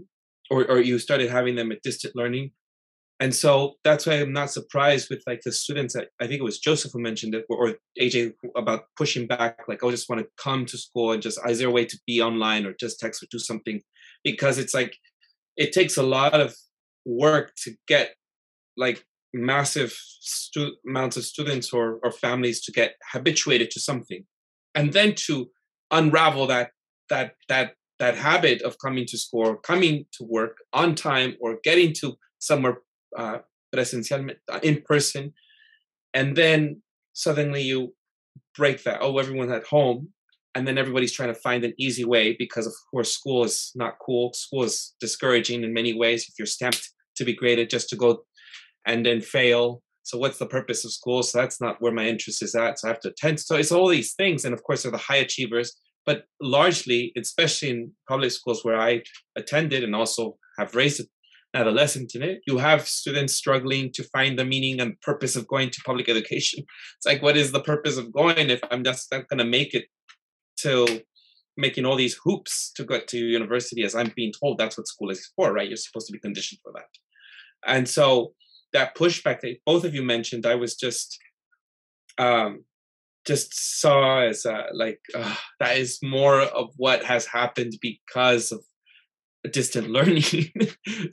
[0.50, 2.52] or, or you started having them at distant learning.
[3.20, 6.44] And so that's why i'm not surprised with like the students that i think it
[6.44, 10.22] was joseph who mentioned it or aj about pushing back like oh, i just want
[10.22, 13.00] to come to school and just is there a way to be online or just
[13.00, 13.80] text or do something?
[14.22, 14.96] Because it's like
[15.56, 16.54] it takes a lot of
[17.04, 18.14] work to get
[18.76, 24.24] like massive stu- amounts of students or, or families to get habituated to something.
[24.74, 25.50] And then to
[25.90, 26.70] unravel that
[27.10, 31.92] that that that habit of coming to school, coming to work on time, or getting
[31.94, 32.78] to somewhere
[33.16, 33.38] uh,
[33.74, 35.32] presencial uh, in person,
[36.14, 36.82] and then
[37.12, 37.94] suddenly you
[38.56, 38.98] break that.
[39.00, 40.08] Oh, everyone's at home,
[40.54, 43.98] and then everybody's trying to find an easy way because, of course, school is not
[44.04, 44.32] cool.
[44.32, 46.26] School is discouraging in many ways.
[46.28, 48.24] If you're stamped to be graded just to go
[48.86, 51.22] and then fail, so what's the purpose of school?
[51.22, 52.78] So that's not where my interest is at.
[52.78, 53.40] So I have to attend.
[53.40, 54.46] So it's all these things.
[54.46, 55.76] And of course, they're the high achievers.
[56.08, 59.02] But largely, especially in public schools where I
[59.36, 61.06] attended and also have raised
[61.52, 62.40] adolescent in it.
[62.46, 66.64] You have students struggling to find the meaning and purpose of going to public education.
[66.96, 69.74] It's like, what is the purpose of going if I'm just not going to make
[69.74, 69.84] it
[70.60, 71.02] to
[71.58, 75.10] making all these hoops to go to university as I'm being told that's what school
[75.10, 75.68] is for, right?
[75.68, 76.88] You're supposed to be conditioned for that.
[77.66, 78.32] And so
[78.72, 81.18] that pushback that both of you mentioned, I was just
[82.16, 82.64] um
[83.28, 88.64] just saw as like uh, that is more of what has happened because of
[89.52, 90.24] distant learning.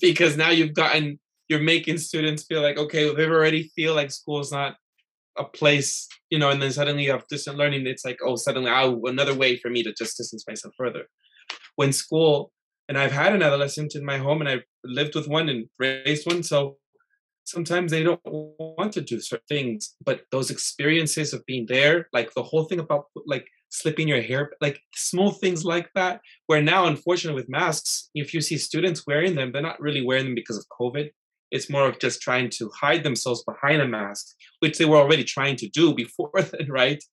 [0.02, 4.40] Because now you've gotten you're making students feel like okay they already feel like school
[4.40, 4.78] is not
[5.38, 8.72] a place you know and then suddenly you have distant learning it's like oh suddenly
[8.72, 11.04] oh another way for me to just distance myself further.
[11.76, 12.52] When school
[12.88, 16.26] and i've had an adolescent in my home and i've lived with one and raised
[16.26, 16.78] one so
[17.46, 22.34] sometimes they don't want to do certain things but those experiences of being there like
[22.34, 26.86] the whole thing about like slipping your hair like small things like that where now
[26.86, 30.58] unfortunately with masks if you see students wearing them they're not really wearing them because
[30.58, 31.10] of covid.
[31.52, 34.26] It's more of just trying to hide themselves behind a mask
[34.60, 37.04] which they were already trying to do before then right?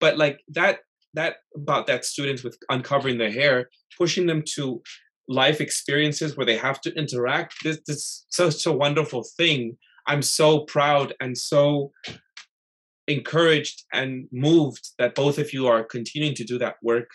[0.00, 0.80] But like that
[1.14, 4.82] that about that students with uncovering their hair pushing them to
[5.32, 7.54] life experiences where they have to interact.
[7.64, 9.76] This, this is such a wonderful thing.
[10.06, 11.92] I'm so proud and so
[13.08, 17.08] encouraged and moved that both of you are continuing to do that work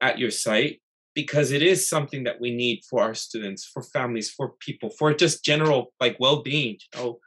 [0.00, 0.80] at your site
[1.14, 5.12] because it is something that we need for our students for families for people for
[5.14, 7.18] just general like well-being you know?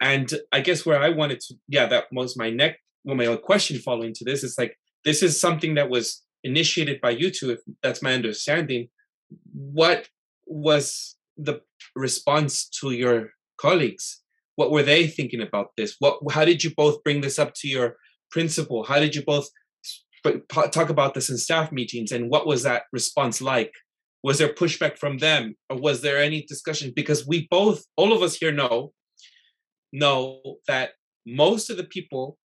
[0.00, 3.78] And i guess where i wanted to yeah that was my next well my question
[3.78, 7.60] following to this is like this is something that was initiated by you two if
[7.82, 8.88] that's my understanding
[9.52, 10.08] what
[10.46, 11.60] was the
[11.94, 14.22] response to your colleagues?
[14.56, 15.96] What were they thinking about this?
[15.98, 17.96] What how did you both bring this up to your
[18.30, 18.84] principal?
[18.84, 19.48] How did you both
[20.48, 23.72] talk about this in staff meetings and what was that response like?
[24.22, 26.92] Was there pushback from them or was there any discussion?
[26.94, 28.92] Because we both all of us here know
[29.92, 30.90] know that
[31.26, 32.38] most of the people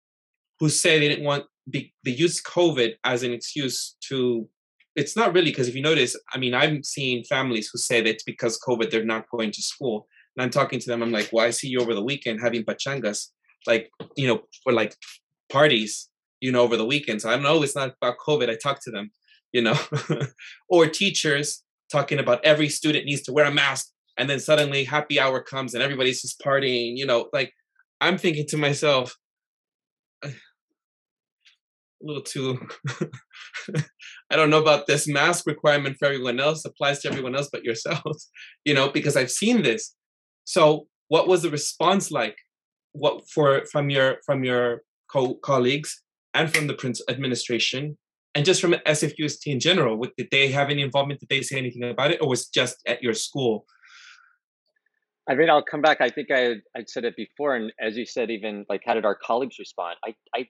[0.61, 4.49] who say they didn't want be, they use covid as an excuse to
[4.95, 8.09] it's not really because if you notice, I mean, I'm seeing families who say that
[8.09, 11.03] it's because COVID they're not going to school, and I'm talking to them.
[11.03, 13.29] I'm like, well, I see you over the weekend having pachangas,
[13.67, 14.97] like you know, for like
[15.51, 16.09] parties,
[16.41, 17.23] you know, over the weekend.
[17.23, 18.51] So I know it's not about COVID.
[18.51, 19.11] I talk to them,
[19.53, 19.79] you know,
[20.69, 25.19] or teachers talking about every student needs to wear a mask, and then suddenly happy
[25.19, 27.53] hour comes and everybody's just partying, you know, like
[28.01, 29.17] I'm thinking to myself,
[32.03, 32.59] a little too
[34.31, 37.65] i don't know about this mask requirement for everyone else applies to everyone else but
[37.65, 38.31] yourselves
[38.65, 39.95] you know because i've seen this
[40.45, 42.37] so what was the response like
[42.93, 46.03] what for from your from your co- colleagues
[46.35, 47.97] and from the prince administration
[48.35, 51.59] and just from SFUSD in general what, did they have any involvement did they say
[51.59, 53.65] anything about it or was just at your school
[55.29, 56.01] I mean, I'll come back.
[56.01, 59.05] I think I I said it before, and as you said, even like how did
[59.05, 59.97] our colleagues respond?
[60.05, 60.49] I I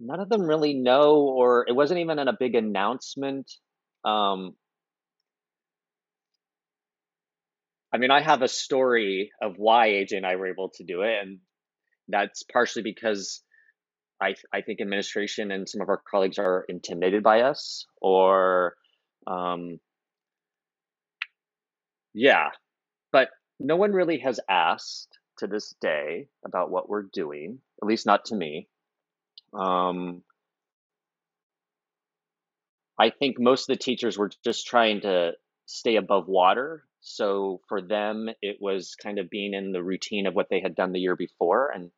[0.00, 3.50] none of them really know, or it wasn't even in a big announcement.
[4.04, 4.56] Um,
[7.92, 11.02] I mean, I have a story of why AJ and I were able to do
[11.02, 11.40] it, and
[12.08, 13.42] that's partially because
[14.22, 18.76] I I think administration and some of our colleagues are intimidated by us, or
[19.26, 19.80] um,
[22.14, 22.50] yeah,
[23.12, 28.06] but no one really has asked to this day about what we're doing, at least
[28.06, 28.69] not to me.
[29.52, 30.22] Um,
[32.98, 35.32] I think most of the teachers were just trying to
[35.66, 36.84] stay above water.
[37.00, 40.74] So for them, it was kind of being in the routine of what they had
[40.74, 41.70] done the year before.
[41.70, 41.90] And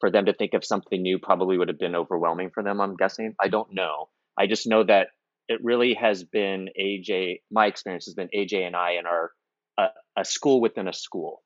[0.00, 2.96] for them to think of something new probably would have been overwhelming for them, I'm
[2.96, 3.34] guessing.
[3.40, 4.08] I don't know.
[4.38, 5.08] I just know that
[5.48, 9.32] it really has been AJ, my experience has been AJ and I in our
[9.78, 11.42] a, a school within a school.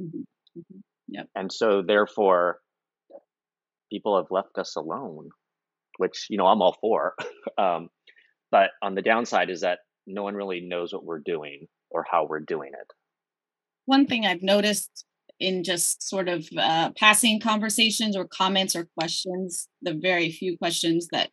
[0.00, 0.20] Mm-hmm.
[0.58, 0.78] Mm-hmm.
[1.08, 1.28] Yep.
[1.34, 2.60] And so therefore,
[3.90, 5.30] people have left us alone,
[5.98, 7.14] which you know I'm all for.
[7.58, 7.88] um,
[8.50, 12.26] but on the downside is that no one really knows what we're doing or how
[12.26, 12.92] we're doing it.
[13.86, 15.04] One thing I've noticed
[15.38, 21.08] in just sort of uh, passing conversations or comments or questions, the very few questions
[21.12, 21.30] that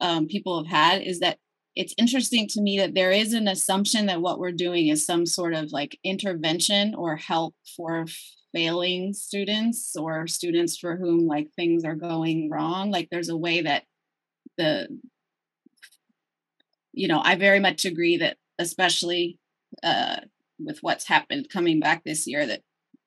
[0.00, 1.38] um, people have had, is that
[1.76, 5.26] it's interesting to me that there is an assumption that what we're doing is some
[5.26, 8.06] sort of like intervention or help for
[8.52, 12.90] failing students or students for whom like things are going wrong.
[12.90, 13.84] Like there's a way that
[14.58, 14.88] the
[16.98, 19.38] you know i very much agree that especially
[19.82, 20.16] uh
[20.58, 22.60] with what's happened coming back this year that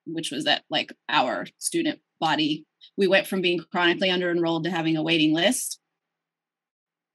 [0.05, 2.65] which was that like our student body
[2.97, 5.80] we went from being chronically under enrolled to having a waiting list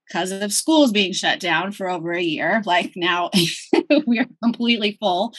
[0.07, 3.29] because of schools being shut down for over a year like now
[4.07, 5.33] we are completely full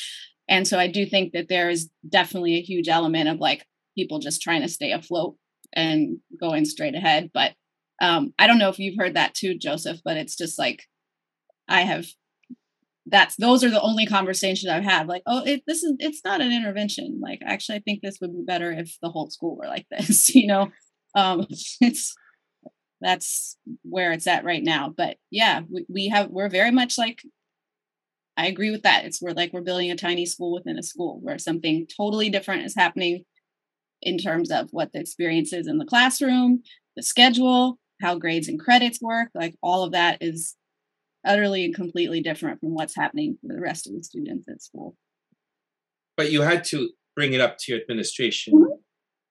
[0.49, 3.67] And so I do think that there is definitely a huge element of like
[3.97, 5.37] people just trying to stay afloat
[5.73, 7.31] and going straight ahead.
[7.35, 7.53] But
[8.01, 10.85] um, I don't know if you've heard that too, Joseph, but it's just like
[11.69, 12.07] I have
[13.11, 15.09] that's those are the only conversations I've had.
[15.09, 17.21] Like, oh, it, this is it's not an intervention.
[17.23, 20.35] Like, actually, I think this would be better if the whole school were like this.
[20.35, 20.69] You know,
[21.15, 21.47] um,
[21.81, 22.15] it's
[23.01, 24.93] that's where it's at right now.
[24.97, 27.21] But yeah, we, we have we're very much like
[28.37, 29.05] I agree with that.
[29.05, 32.65] It's we're like we're building a tiny school within a school where something totally different
[32.65, 33.25] is happening
[34.01, 36.63] in terms of what the experience is in the classroom,
[36.97, 39.29] the schedule, how grades and credits work.
[39.35, 40.55] Like all of that is
[41.27, 44.97] utterly and completely different from what's happening for the rest of the students at school.
[46.17, 48.73] But you had to bring it up to your administration mm-hmm.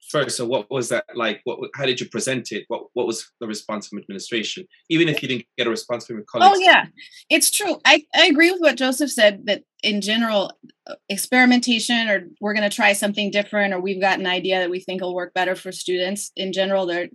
[0.09, 0.37] First.
[0.37, 1.41] So what was that like?
[1.43, 2.65] What how did you present it?
[2.67, 4.65] What what was the response from administration?
[4.89, 6.59] Even if you didn't get a response from your oh, colleagues.
[6.59, 6.85] Oh yeah,
[7.29, 7.77] it's true.
[7.85, 10.51] I I agree with what Joseph said that in general
[10.87, 14.69] uh, experimentation or we're going to try something different or we've got an idea that
[14.69, 17.09] we think will work better for students in general they're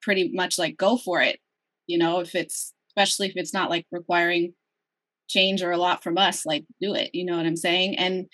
[0.00, 1.40] pretty much like go for it
[1.86, 4.54] you know if it's especially if it's not like requiring
[5.28, 8.26] change or a lot from us like do it you know what i'm saying and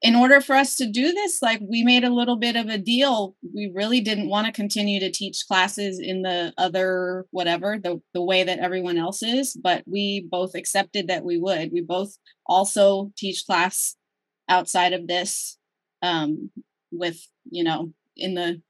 [0.00, 2.78] in order for us to do this like we made a little bit of a
[2.78, 3.34] deal.
[3.54, 8.22] We really didn't want to continue to teach classes in the other whatever the, the
[8.22, 11.72] way that everyone else is but we both accepted that we would.
[11.72, 13.96] We both also teach class
[14.48, 15.58] outside of this
[16.02, 16.50] um
[16.92, 18.62] with you know in the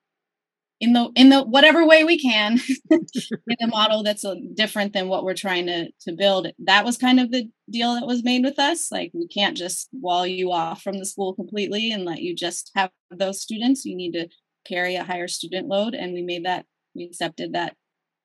[0.81, 2.61] in the in the whatever way we can
[2.91, 6.49] in a model that's a, different than what we're trying to to build.
[6.59, 8.91] That was kind of the deal that was made with us.
[8.93, 12.71] Like we can't just wall you off from the school completely and let you just
[12.75, 13.85] have those students.
[13.85, 14.29] You need to
[14.67, 17.75] carry a higher student load and we made that we accepted that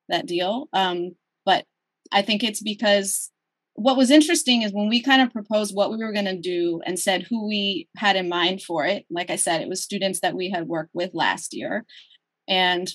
[0.10, 0.68] that deal.
[0.74, 1.12] Um
[1.45, 1.66] but
[2.12, 3.32] i think it's because
[3.76, 6.80] what was interesting is when we kind of proposed what we were going to do
[6.86, 10.20] and said who we had in mind for it like i said it was students
[10.20, 11.86] that we had worked with last year
[12.47, 12.89] and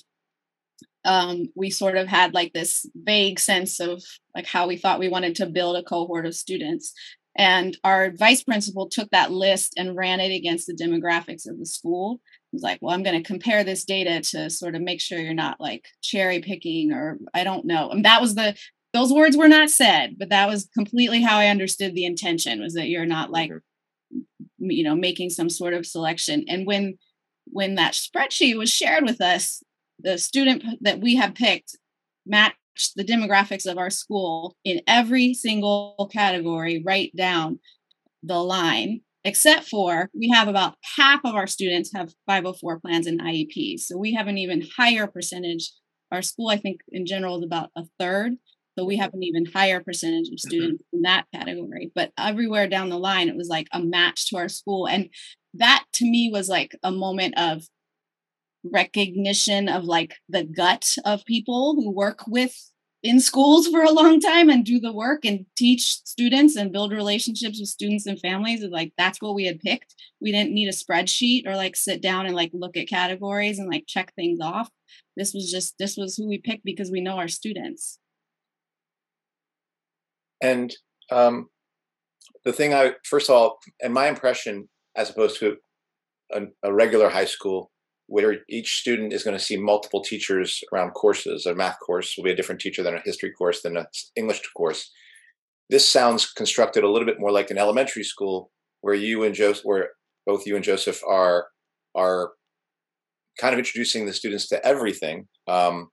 [1.05, 4.03] um, we sort of had like this vague sense of
[4.35, 6.93] like how we thought we wanted to build a cohort of students.
[7.37, 11.65] And our vice principal took that list and ran it against the demographics of the
[11.65, 12.19] school.
[12.51, 15.19] He was like well i'm going to compare this data to sort of make sure
[15.19, 17.91] you're not like cherry picking or i don't know.
[17.91, 18.57] And that was the
[18.91, 22.73] those words were not said but that was completely how i understood the intention was
[22.73, 24.21] that you're not like mm-hmm.
[24.59, 26.43] you know making some sort of selection.
[26.47, 26.97] And when
[27.51, 29.63] when that spreadsheet was shared with us,
[29.99, 31.77] the student that we have picked
[32.25, 37.59] matched the demographics of our school in every single category, right down
[38.23, 43.21] the line, except for we have about half of our students have 504 plans and
[43.21, 43.81] IEPs.
[43.81, 45.71] So we have an even higher percentage.
[46.11, 48.37] Our school, I think, in general, is about a third.
[48.79, 50.47] So we have an even higher percentage of mm-hmm.
[50.47, 51.91] students in that category.
[51.93, 54.87] But everywhere down the line, it was like a match to our school.
[54.87, 55.09] And
[55.55, 57.63] that to me was like a moment of
[58.63, 62.55] recognition of like the gut of people who work with
[63.03, 66.91] in schools for a long time and do the work and teach students and build
[66.91, 70.73] relationships with students and families like that's what we had picked we didn't need a
[70.73, 74.69] spreadsheet or like sit down and like look at categories and like check things off
[75.15, 77.99] this was just this was who we picked because we know our students
[80.41, 80.73] and
[81.11, 81.47] um
[82.45, 85.57] the thing i first of all and my impression as opposed to
[86.31, 87.71] a, a regular high school
[88.09, 91.45] where each student is going to see multiple teachers around courses.
[91.45, 93.85] A math course will be a different teacher than a history course than an
[94.15, 94.91] English course.
[95.69, 98.49] This sounds constructed a little bit more like an elementary school
[98.81, 99.89] where you and Joseph, where
[100.25, 101.47] both you and Joseph are
[101.95, 102.31] are
[103.39, 105.27] kind of introducing the students to everything.
[105.47, 105.89] Um,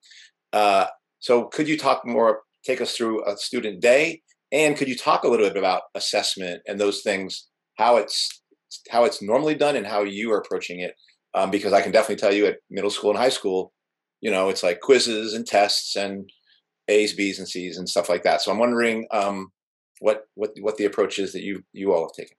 [0.54, 0.86] uh,
[1.18, 2.40] so, could you talk more?
[2.64, 4.22] Take us through a student day,
[4.52, 7.48] and could you talk a little bit about assessment and those things?
[7.76, 8.42] How it's
[8.90, 10.94] how it's normally done and how you are approaching it.
[11.34, 13.72] Um, because I can definitely tell you at middle school and high school,
[14.20, 16.30] you know, it's like quizzes and tests and
[16.88, 18.40] A's, B's, and C's and stuff like that.
[18.40, 19.52] So I'm wondering um,
[20.00, 22.36] what what what the approach is that you you all have taken.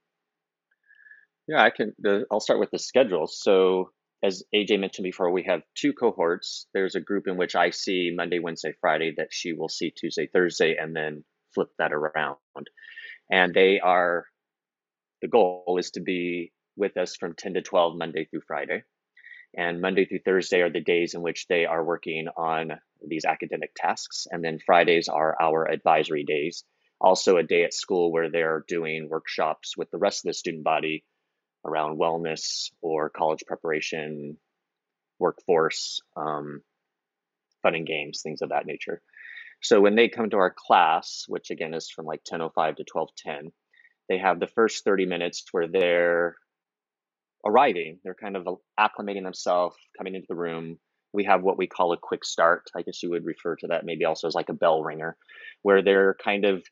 [1.47, 1.93] Yeah, I can.
[1.99, 3.27] The, I'll start with the schedule.
[3.27, 3.91] So
[4.23, 6.67] as AJ mentioned before, we have two cohorts.
[6.73, 10.27] There's a group in which I see Monday, Wednesday, Friday that she will see Tuesday,
[10.27, 11.23] Thursday, and then
[11.57, 12.37] flip that around.
[13.31, 14.25] And they are
[15.23, 18.83] the goal is to be with us from 10 to 12 Monday through Friday.
[19.55, 23.71] And Monday through Thursday are the days in which they are working on these academic
[23.75, 24.27] tasks.
[24.29, 26.63] And then Fridays are our advisory days.
[27.01, 30.63] Also, a day at school where they're doing workshops with the rest of the student
[30.63, 31.03] body
[31.65, 34.37] around wellness or college preparation,
[35.17, 36.61] workforce, um,
[37.63, 39.01] fun and games, things of that nature.
[39.61, 43.51] So when they come to our class, which again is from like 10:05 to 12:10,
[44.09, 46.35] they have the first 30 minutes where they're
[47.45, 47.99] arriving.
[48.03, 48.47] They're kind of
[48.79, 50.79] acclimating themselves, coming into the room.
[51.13, 52.69] We have what we call a quick start.
[52.75, 55.17] I guess you would refer to that maybe also as like a bell ringer,
[55.63, 56.63] where they're kind of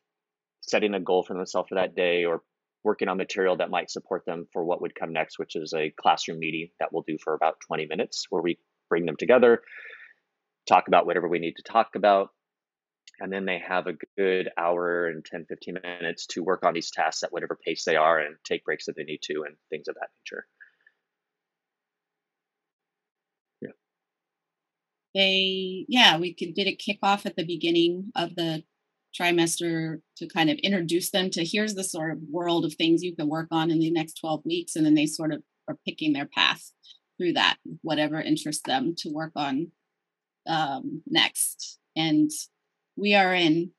[0.62, 2.42] setting a goal for themselves for that day or
[2.84, 5.92] working on material that might support them for what would come next, which is a
[6.00, 8.58] classroom meeting that we'll do for about 20 minutes where we
[8.88, 9.62] bring them together,
[10.68, 12.28] talk about whatever we need to talk about,
[13.20, 16.90] and then they have a good hour and 10 15 minutes to work on these
[16.90, 19.88] tasks at whatever pace they are and take breaks if they need to and things
[19.88, 20.46] of that nature.
[23.62, 23.70] Yeah.
[25.14, 28.64] They yeah we could, did a kickoff at the beginning of the
[29.18, 33.16] trimester to kind of introduce them to here's the sort of world of things you
[33.16, 36.12] can work on in the next 12 weeks and then they sort of are picking
[36.12, 36.70] their path
[37.16, 39.72] through that whatever interests them to work on
[40.46, 41.78] um, next.
[41.96, 42.30] And
[42.96, 43.70] we are in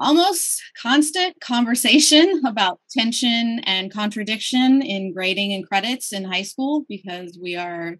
[0.00, 7.38] almost constant conversation about tension and contradiction in grading and credits in high school because
[7.40, 7.96] we are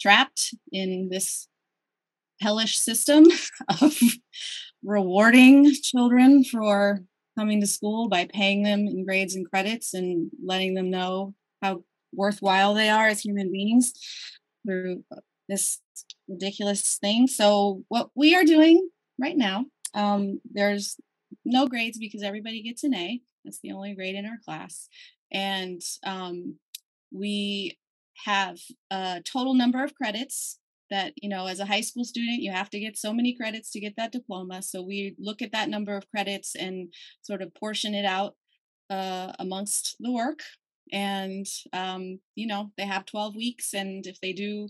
[0.00, 1.48] trapped in this
[2.40, 3.24] hellish system
[3.82, 3.98] of
[4.82, 7.00] rewarding children for
[7.38, 11.82] coming to school by paying them in grades and credits and letting them know how
[12.14, 13.92] worthwhile they are as human beings
[14.66, 15.02] through
[15.48, 15.80] this
[16.28, 17.26] ridiculous thing.
[17.26, 18.88] So, what we are doing
[19.18, 19.66] right now.
[19.94, 20.96] Um, there's
[21.44, 23.20] no grades because everybody gets an A.
[23.44, 24.88] That's the only grade in our class.
[25.32, 26.56] And um,
[27.12, 27.78] we
[28.24, 28.58] have
[28.90, 30.58] a total number of credits
[30.90, 33.70] that, you know, as a high school student, you have to get so many credits
[33.72, 34.62] to get that diploma.
[34.62, 36.92] So we look at that number of credits and
[37.22, 38.34] sort of portion it out
[38.88, 40.40] uh, amongst the work.
[40.92, 43.74] And, um, you know, they have 12 weeks.
[43.74, 44.68] And if they do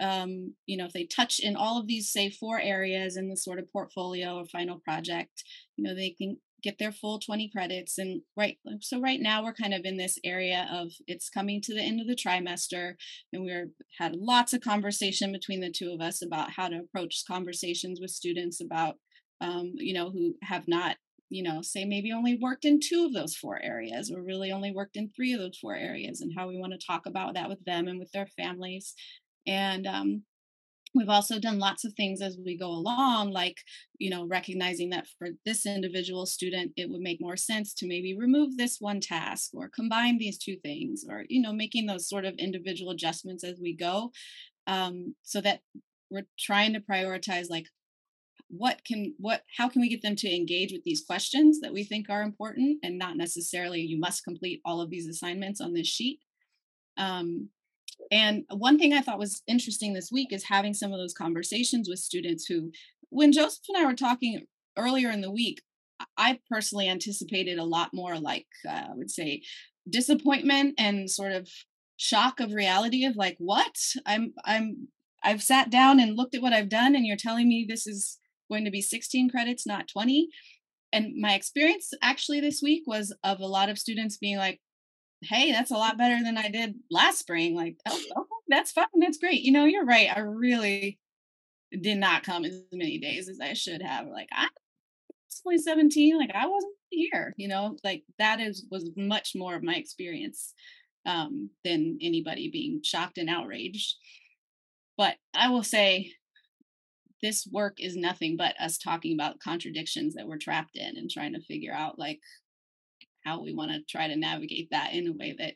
[0.00, 3.36] um, you know, if they touch in all of these, say, four areas in the
[3.36, 5.44] sort of portfolio or final project,
[5.76, 7.98] you know, they can get their full 20 credits.
[7.98, 11.74] And right, so right now we're kind of in this area of it's coming to
[11.74, 12.94] the end of the trimester,
[13.32, 17.24] and we're had lots of conversation between the two of us about how to approach
[17.28, 18.96] conversations with students about,
[19.40, 20.96] um, you know, who have not
[21.30, 24.70] you know, say maybe only worked in two of those four areas or really only
[24.70, 27.48] worked in three of those four areas and how we want to talk about that
[27.48, 28.94] with them and with their families
[29.46, 30.22] and um,
[30.94, 33.58] we've also done lots of things as we go along, like,
[33.98, 38.16] you know, recognizing that for this individual student, it would make more sense to maybe
[38.16, 42.24] remove this one task or combine these two things or, you know, making those sort
[42.24, 44.12] of individual adjustments as we go
[44.66, 45.60] um, so that
[46.10, 47.66] we're trying to prioritize like
[48.48, 51.82] what can what how can we get them to engage with these questions that we
[51.82, 55.86] think are important and not necessarily you must complete all of these assignments on this
[55.86, 56.20] sheet
[56.96, 57.48] um,
[58.10, 61.88] and one thing I thought was interesting this week is having some of those conversations
[61.88, 62.70] with students who,
[63.10, 64.46] when Joseph and I were talking
[64.76, 65.62] earlier in the week,
[66.16, 69.42] I personally anticipated a lot more like, uh, I would say,
[69.88, 71.48] disappointment and sort of
[71.96, 73.76] shock of reality of like, what?
[74.06, 74.88] I'm, I'm,
[75.22, 78.18] I've sat down and looked at what I've done, and you're telling me this is
[78.50, 80.28] going to be 16 credits, not 20.
[80.92, 84.60] And my experience actually this week was of a lot of students being like,
[85.22, 87.54] hey, that's a lot better than I did last spring.
[87.54, 88.86] Like, oh, oh, that's fun.
[89.00, 89.42] That's great.
[89.42, 90.08] You know, you're right.
[90.14, 90.98] I really
[91.80, 94.06] did not come as many days as I should have.
[94.06, 96.18] Like, I was only 17.
[96.18, 97.34] Like, I wasn't here.
[97.36, 100.54] You know, like that is was much more of my experience
[101.06, 103.96] um, than anybody being shocked and outraged.
[104.96, 106.12] But I will say,
[107.22, 111.32] this work is nothing but us talking about contradictions that we're trapped in and trying
[111.32, 112.20] to figure out like
[113.24, 115.54] how we want to try to navigate that in a way that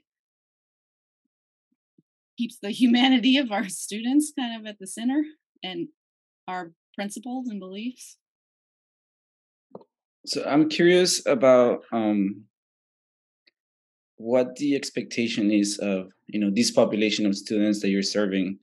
[2.37, 5.23] keeps the humanity of our students kind of at the center
[5.63, 5.89] and
[6.47, 8.17] our principles and beliefs.
[10.27, 12.45] So I'm curious about um,
[14.17, 18.59] what the expectation is of you know this population of students that you're serving.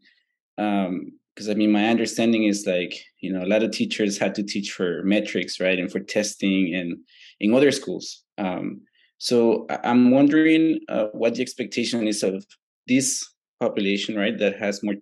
[0.58, 4.36] Because um, I mean, my understanding is like you know a lot of teachers had
[4.36, 6.98] to teach for metrics, right, and for testing, and
[7.40, 8.24] in other schools.
[8.38, 8.82] Um,
[9.26, 12.46] so I'm wondering uh, what the expectation is of
[12.88, 13.28] this
[13.60, 14.94] population, right, that has more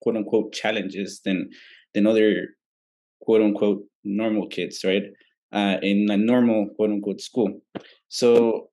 [0.00, 1.50] quote unquote challenges than
[1.92, 2.56] than other
[3.20, 5.02] quote unquote normal kids, right,
[5.52, 7.60] uh, in a normal quote unquote school.
[8.08, 8.70] So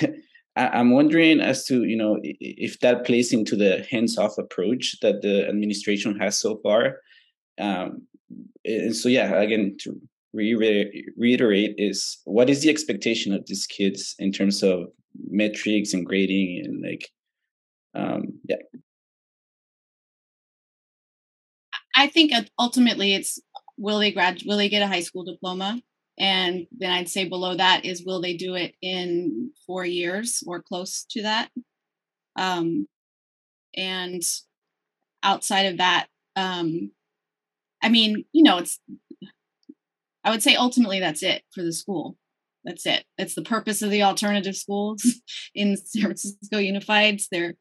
[0.56, 5.46] I'm wondering as to you know if that plays into the hands-off approach that the
[5.46, 7.00] administration has so far.
[7.60, 8.06] Um,
[8.64, 10.00] and so yeah, again to
[10.34, 14.88] reiterate is what is the expectation of these kids in terms of
[15.28, 17.08] metrics and grading and like
[17.94, 18.56] um yeah.
[21.94, 23.40] I think ultimately it's
[23.76, 25.80] will they grad will they get a high school diploma?
[26.18, 30.62] And then i'd say below that is will they do it in four years or
[30.62, 31.50] close to that?
[32.36, 32.86] Um,
[33.76, 34.22] and
[35.22, 36.06] outside of that,
[36.36, 36.92] um,
[37.82, 38.80] I mean, you know, it's,
[40.28, 42.18] I would say ultimately that's it for the school.
[42.62, 43.06] That's it.
[43.16, 45.02] It's the purpose of the alternative schools
[45.54, 47.14] in San Francisco Unified.
[47.14, 47.54] It's their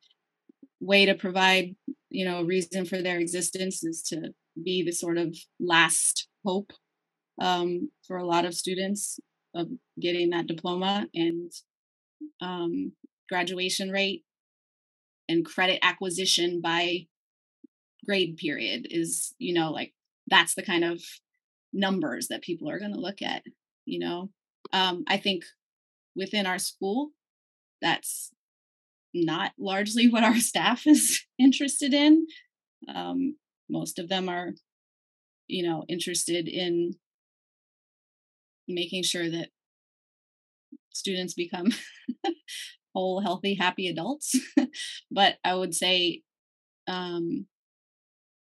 [0.82, 1.78] way to provide,
[2.10, 6.74] you know, a reason for their existence is to be the sort of last hope
[7.42, 9.18] um, for a lot of students
[9.56, 11.50] of getting that diploma and
[12.42, 12.92] um,
[13.30, 14.26] graduation rate
[15.30, 17.08] and credit acquisition by
[18.06, 19.94] grade period is you know like
[20.28, 21.02] that's the kind of
[21.78, 23.44] numbers that people are going to look at
[23.86, 24.30] you know?
[24.74, 25.44] Um, i think
[26.16, 27.12] within our school
[27.82, 28.32] that's
[29.14, 32.28] not largely what our staff is interested in.
[32.94, 33.38] Um,
[33.70, 34.54] most of them are
[35.48, 36.94] you know interested in
[38.68, 39.50] making sure that
[40.94, 41.68] students become
[42.96, 44.36] whole healthy happy adults.
[45.12, 46.22] But i would say
[46.88, 47.48] um,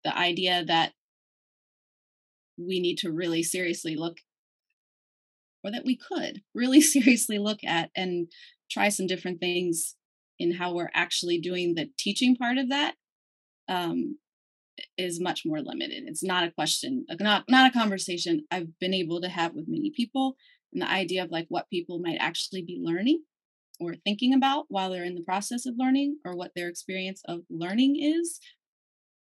[0.03, 0.93] the idea that
[2.58, 4.18] we need to really seriously look
[5.64, 8.28] or that we could really seriously look at and
[8.70, 9.95] try some different things
[10.39, 12.95] in how we're actually doing the teaching part of that
[13.70, 14.18] um,
[14.97, 16.03] is much more limited.
[16.08, 19.91] It's not a question, not not a conversation I've been able to have with many
[19.95, 20.36] people,
[20.74, 23.24] and the idea of like what people might actually be learning
[23.80, 27.41] or thinking about while they're in the process of learning, or what their experience of
[27.49, 28.39] learning is.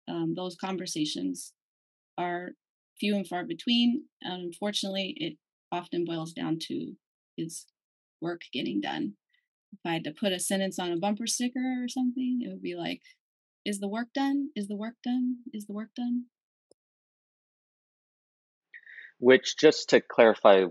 [0.07, 1.53] Um, those conversations
[2.17, 2.51] are
[2.99, 5.37] few and far between, and unfortunately, it
[5.71, 6.93] often boils down to
[7.37, 7.65] is
[8.21, 9.13] work getting done.
[9.73, 12.61] If I had to put a sentence on a bumper sticker or something, it would
[12.61, 13.01] be like
[13.65, 14.49] is the work done?
[14.55, 15.37] Is the work done?
[15.53, 16.25] Is the work done?
[19.19, 20.65] Which, just to clarify,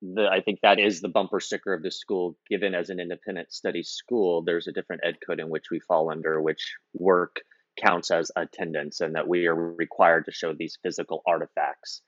[0.00, 2.36] the I think that is the bumper sticker of the school.
[2.48, 6.10] Given as an independent study school, there's a different ed code in which we fall
[6.10, 7.42] under, which work
[7.76, 12.02] counts as attendance, and that we are required to show these physical artifacts.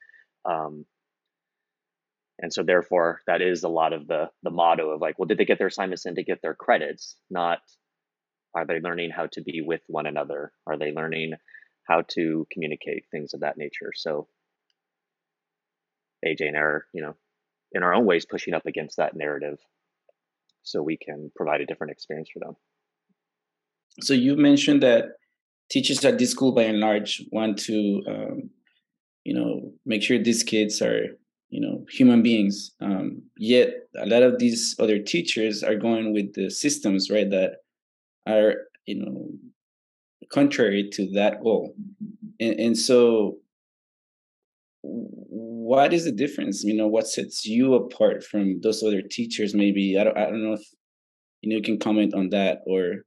[0.45, 0.85] Um,
[2.41, 5.39] and so, therefore, that is a lot of the the motto of like, well, did
[5.39, 7.17] they get their assignments in to get their credits?
[7.31, 7.61] Not
[8.55, 10.53] are they learning how to be with one another?
[10.67, 11.33] Are they learning
[11.89, 13.93] how to communicate things of that nature?
[13.95, 14.29] So
[16.25, 17.15] AJ and are, you know,
[17.73, 19.59] in our own ways pushing up against that narrative
[20.63, 22.57] so we can provide a different experience for them.
[24.01, 25.17] So you mentioned that
[25.71, 28.51] teachers at this school by and large want to um,
[29.25, 31.07] you know make sure these kids are
[31.51, 32.73] you know human beings.
[32.81, 37.59] Um, yet a lot of these other teachers are going with the systems right that
[38.27, 38.55] are
[38.87, 39.29] you know
[40.33, 41.75] contrary to that goal.
[42.41, 43.37] And, and so
[44.83, 49.99] what is the difference you know what sets you apart from those other teachers maybe?
[49.99, 50.67] I don't, I don't know if
[51.41, 53.05] you know you can comment on that or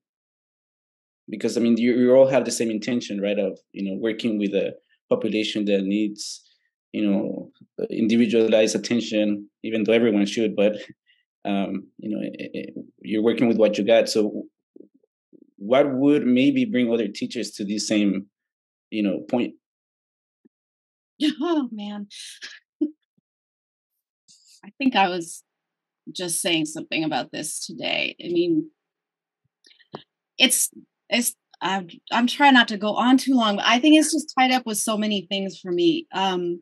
[1.29, 4.37] because i mean you, you all have the same intention right of you know working
[4.37, 4.73] with a
[5.09, 6.43] population that needs
[6.93, 7.51] you know
[7.89, 10.73] individualized attention even though everyone should but
[11.45, 12.73] um you know it, it,
[13.07, 14.09] you're working with what you got.
[14.09, 14.43] So
[15.57, 18.27] what would maybe bring other teachers to the same
[18.89, 19.55] you know point?
[21.41, 22.07] Oh man.
[24.63, 25.43] I think i was
[26.11, 28.15] just saying something about this today.
[28.23, 28.69] I mean
[30.37, 30.69] it's
[31.09, 34.33] it's I'm, I'm trying not to go on too long but i think it's just
[34.37, 36.61] tied up with so many things for me um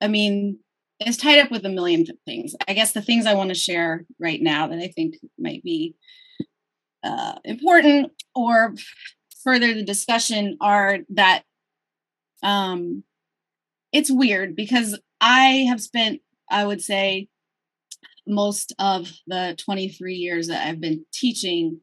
[0.00, 0.58] i mean
[1.00, 2.54] it's tied up with a million things.
[2.68, 5.94] I guess the things I want to share right now that I think might be
[7.02, 8.74] uh, important or
[9.42, 11.44] further the discussion are that
[12.42, 13.02] um,
[13.92, 17.28] it's weird because I have spent, I would say,
[18.30, 21.80] most of the 23 years that I've been teaching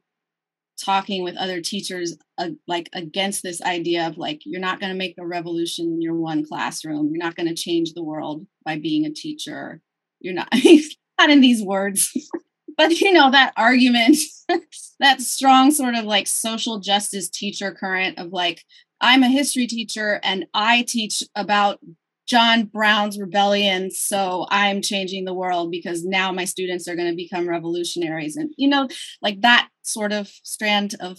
[0.82, 4.98] talking with other teachers uh, like against this idea of like you're not going to
[4.98, 7.10] make a revolution in your one classroom.
[7.12, 9.80] You're not going to change the world by being a teacher.
[10.20, 10.48] You're not
[11.18, 12.12] not in these words
[12.78, 14.16] but you know that argument
[15.00, 18.64] that strong sort of like social justice teacher current of like
[19.02, 21.80] i'm a history teacher and i teach about
[22.28, 23.90] John Brown's rebellion.
[23.90, 28.36] So I'm changing the world because now my students are going to become revolutionaries.
[28.36, 28.86] And, you know,
[29.22, 31.18] like that sort of strand of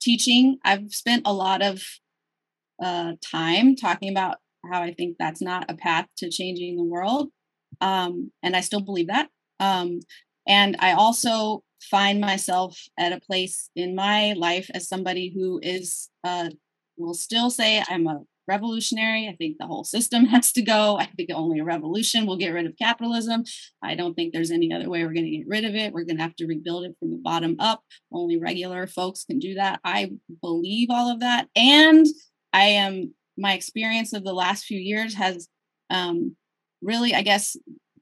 [0.00, 1.82] teaching, I've spent a lot of
[2.82, 4.36] uh, time talking about
[4.70, 7.30] how I think that's not a path to changing the world.
[7.80, 9.28] Um, and I still believe that.
[9.58, 10.00] Um,
[10.46, 16.10] and I also find myself at a place in my life as somebody who is,
[16.24, 16.50] uh,
[16.98, 19.28] will still say I'm a revolutionary.
[19.28, 20.98] I think the whole system has to go.
[20.98, 23.44] I think only a revolution will get rid of capitalism.
[23.82, 25.92] I don't think there's any other way we're going to get rid of it.
[25.92, 27.82] We're going to have to rebuild it from the bottom up.
[28.12, 29.80] Only regular folks can do that.
[29.84, 31.48] I believe all of that.
[31.56, 32.06] And
[32.52, 35.48] I am, my experience of the last few years has
[35.90, 36.36] um,
[36.82, 37.56] really, I guess,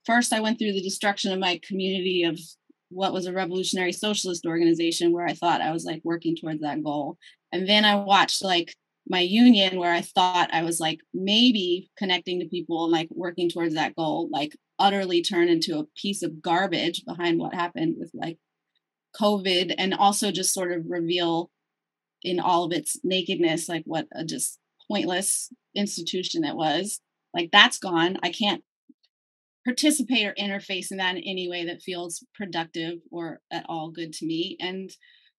[0.05, 2.39] first I went through the destruction of my community of
[2.89, 6.83] what was a revolutionary socialist organization where I thought I was like working towards that
[6.83, 7.19] goal.
[7.53, 8.75] And then I watched like
[9.11, 13.51] my union where I thought I was like maybe connecting to people and like working
[13.51, 18.13] towards that goal, like utterly turn into a piece of garbage behind what happened with
[18.15, 18.39] like
[19.21, 21.51] COVID and also just sort of reveal
[22.23, 27.01] in all of its nakedness, like what a just pointless institution it was.
[27.35, 28.17] Like that's gone.
[28.23, 28.63] I can't
[29.65, 34.13] participate or interface in that in any way that feels productive or at all good
[34.15, 34.57] to me.
[34.61, 34.89] And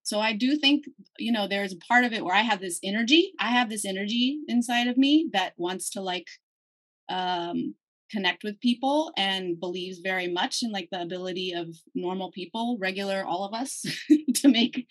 [0.03, 0.85] so I do think,
[1.19, 3.33] you know, there's a part of it where I have this energy.
[3.39, 6.27] I have this energy inside of me that wants to like
[7.09, 7.75] um
[8.11, 13.23] connect with people and believes very much in like the ability of normal people, regular
[13.25, 13.85] all of us
[14.35, 14.85] to make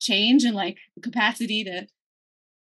[0.00, 1.86] change and like capacity to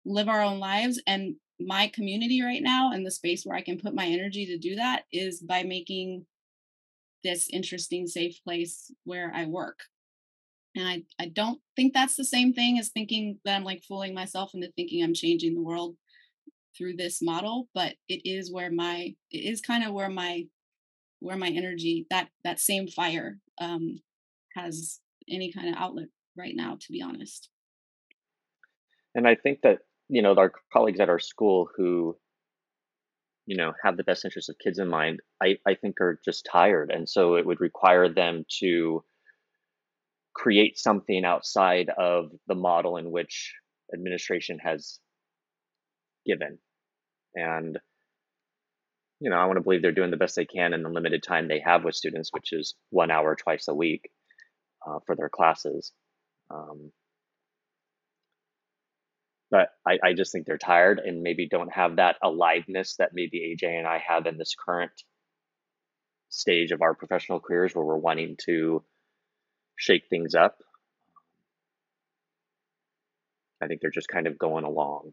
[0.07, 3.79] live our own lives and my community right now and the space where I can
[3.79, 6.25] put my energy to do that is by making
[7.25, 9.81] this interesting, safe place where I work.
[10.77, 14.15] And I, I don't think that's the same thing as thinking that I'm like fooling
[14.15, 15.97] myself into thinking I'm changing the world
[16.77, 20.45] through this model, but it is where my it is kind of where my
[21.21, 23.99] where my energy that that same fire um
[24.55, 27.49] has any kind of outlet right now to be honest.
[29.15, 32.17] And i think that you know our colleagues at our school who
[33.47, 36.47] you know have the best interests of kids in mind i i think are just
[36.51, 39.03] tired and so it would require them to
[40.39, 43.55] create something outside of the model in which
[43.93, 44.99] administration has
[46.25, 46.59] given.
[47.35, 47.79] And
[49.21, 51.25] you know i want to believe they're doing the best they can in the limited
[51.25, 54.09] time they have with students which is one hour twice a week
[54.87, 55.93] uh, for their classes.
[56.51, 56.93] Um,
[59.51, 63.57] but I, I just think they're tired and maybe don't have that aliveness that maybe
[63.57, 64.93] AJ and I have in this current
[66.29, 68.85] stage of our professional careers where we're wanting to
[69.79, 70.59] shake things up.
[73.63, 75.13] I think they're just kind of going along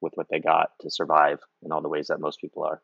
[0.00, 2.80] with what they got to survive in all the ways that most people are.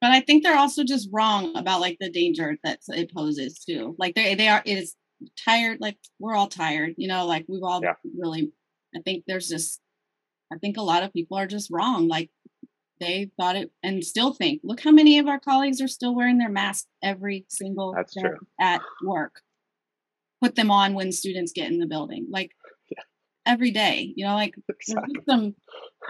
[0.00, 3.96] But I think they're also just wrong about like the danger that it poses too.
[3.98, 4.94] Like they they are it is
[5.36, 7.94] tired like we're all tired you know like we've all yeah.
[8.16, 8.52] really
[8.94, 9.80] i think there's just
[10.52, 12.30] i think a lot of people are just wrong like
[13.00, 16.38] they thought it and still think look how many of our colleagues are still wearing
[16.38, 18.38] their mask every single That's day true.
[18.60, 19.42] at work
[20.42, 22.52] put them on when students get in the building like
[22.90, 23.02] yeah.
[23.46, 25.14] every day you know like exactly.
[25.14, 25.54] there's some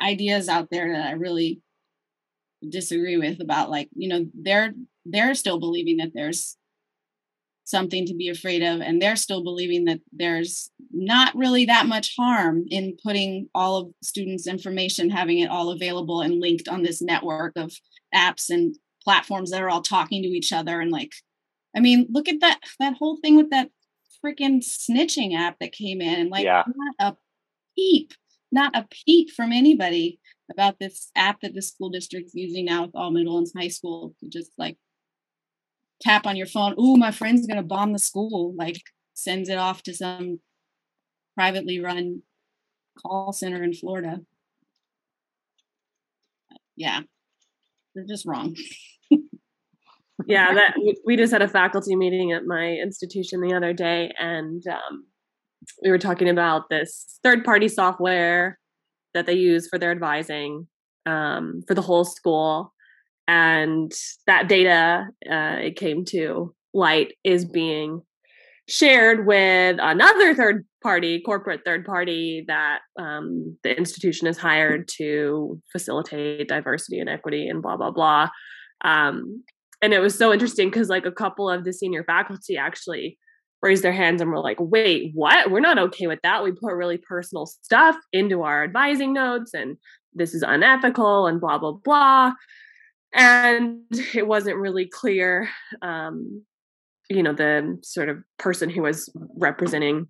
[0.03, 1.63] ideas out there that i really
[2.69, 4.75] disagree with about like you know they're
[5.07, 6.58] they're still believing that there's
[7.69, 12.17] something to be afraid of and they're still believing that there's not really that much
[12.17, 17.03] harm in putting all of students information having it all available and linked on this
[17.03, 17.71] network of
[18.15, 21.13] apps and platforms that are all talking to each other and like
[21.77, 23.69] i mean look at that that whole thing with that
[24.25, 26.63] freaking snitching app that came in and like yeah.
[26.67, 27.17] not a
[27.77, 28.15] peep
[28.51, 30.19] not a peep from anybody
[30.51, 34.15] about this app that the school district's using now with all middle and high school
[34.21, 34.79] to just like
[36.01, 38.81] tap on your phone, ooh, my friend's gonna bomb the school, like
[39.15, 40.41] sends it off to some
[41.35, 42.23] privately run
[43.01, 44.21] call center in Florida.
[46.77, 47.01] Yeah,
[47.95, 48.57] they're just wrong.
[50.27, 50.75] yeah, that
[51.05, 55.07] we just had a faculty meeting at my institution the other day, and um,
[55.83, 58.59] we were talking about this third-party software
[59.15, 60.69] that they use for their advising
[61.07, 62.73] um, for the whole school
[63.29, 63.93] and
[64.27, 68.03] that data uh, it came to light is being
[68.69, 75.61] shared with another third party corporate third party that um, the institution has hired to
[75.73, 78.29] facilitate diversity and equity and blah blah blah.
[78.83, 79.45] Um,
[79.81, 83.19] and it was so interesting because like a couple of the senior faculty actually
[83.61, 85.51] raised their hands and were like wait what?
[85.51, 86.45] We're not okay with that.
[86.45, 89.77] We put really personal stuff into our advising notes and
[90.15, 92.33] this is unethical and blah blah blah
[93.15, 93.81] and
[94.15, 95.49] it wasn't really clear
[95.83, 96.43] um,
[97.09, 100.07] you know the sort of person who was representing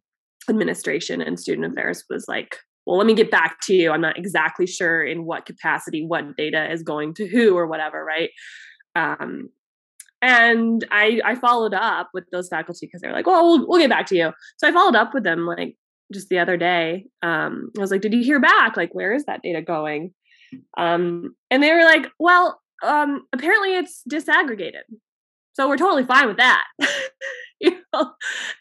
[0.49, 4.19] administration and student affairs was like well let me get back to you i'm not
[4.19, 8.31] exactly sure in what capacity what data is going to who or whatever right
[8.97, 9.49] um,
[10.23, 13.91] and i i followed up with those faculty because they're like well, well we'll get
[13.91, 15.77] back to you so i followed up with them like
[16.13, 17.07] just the other day.
[17.23, 18.77] Um, I was like, "Did you hear back?
[18.77, 20.15] Like, where is that data going?"
[20.77, 24.85] Um, and they were like, "Well, um, apparently it's disaggregated,
[25.53, 26.65] so we're totally fine with that."
[27.61, 28.13] you know,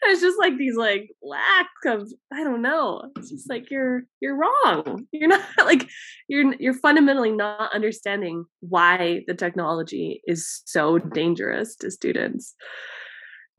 [0.02, 3.10] it's just like these like lack of I don't know.
[3.16, 5.06] It's just like you're you're wrong.
[5.12, 5.88] You're not like
[6.28, 12.54] you're you're fundamentally not understanding why the technology is so dangerous to students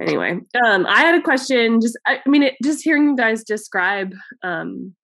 [0.01, 3.43] anyway um i had a question just i, I mean it, just hearing you guys
[3.43, 4.95] describe um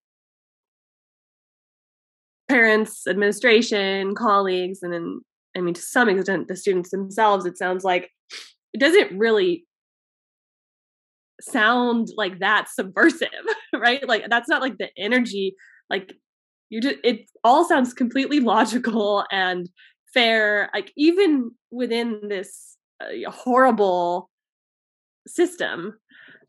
[2.47, 5.19] parents administration colleagues and then
[5.55, 8.09] i mean to some extent the students themselves it sounds like
[8.73, 9.65] it doesn't really
[11.41, 13.29] sound like that subversive
[13.75, 15.55] right like that's not like the energy
[15.89, 16.13] like
[16.69, 19.69] you just it all sounds completely logical and
[20.13, 24.29] fair like even within this uh, horrible
[25.27, 25.99] system.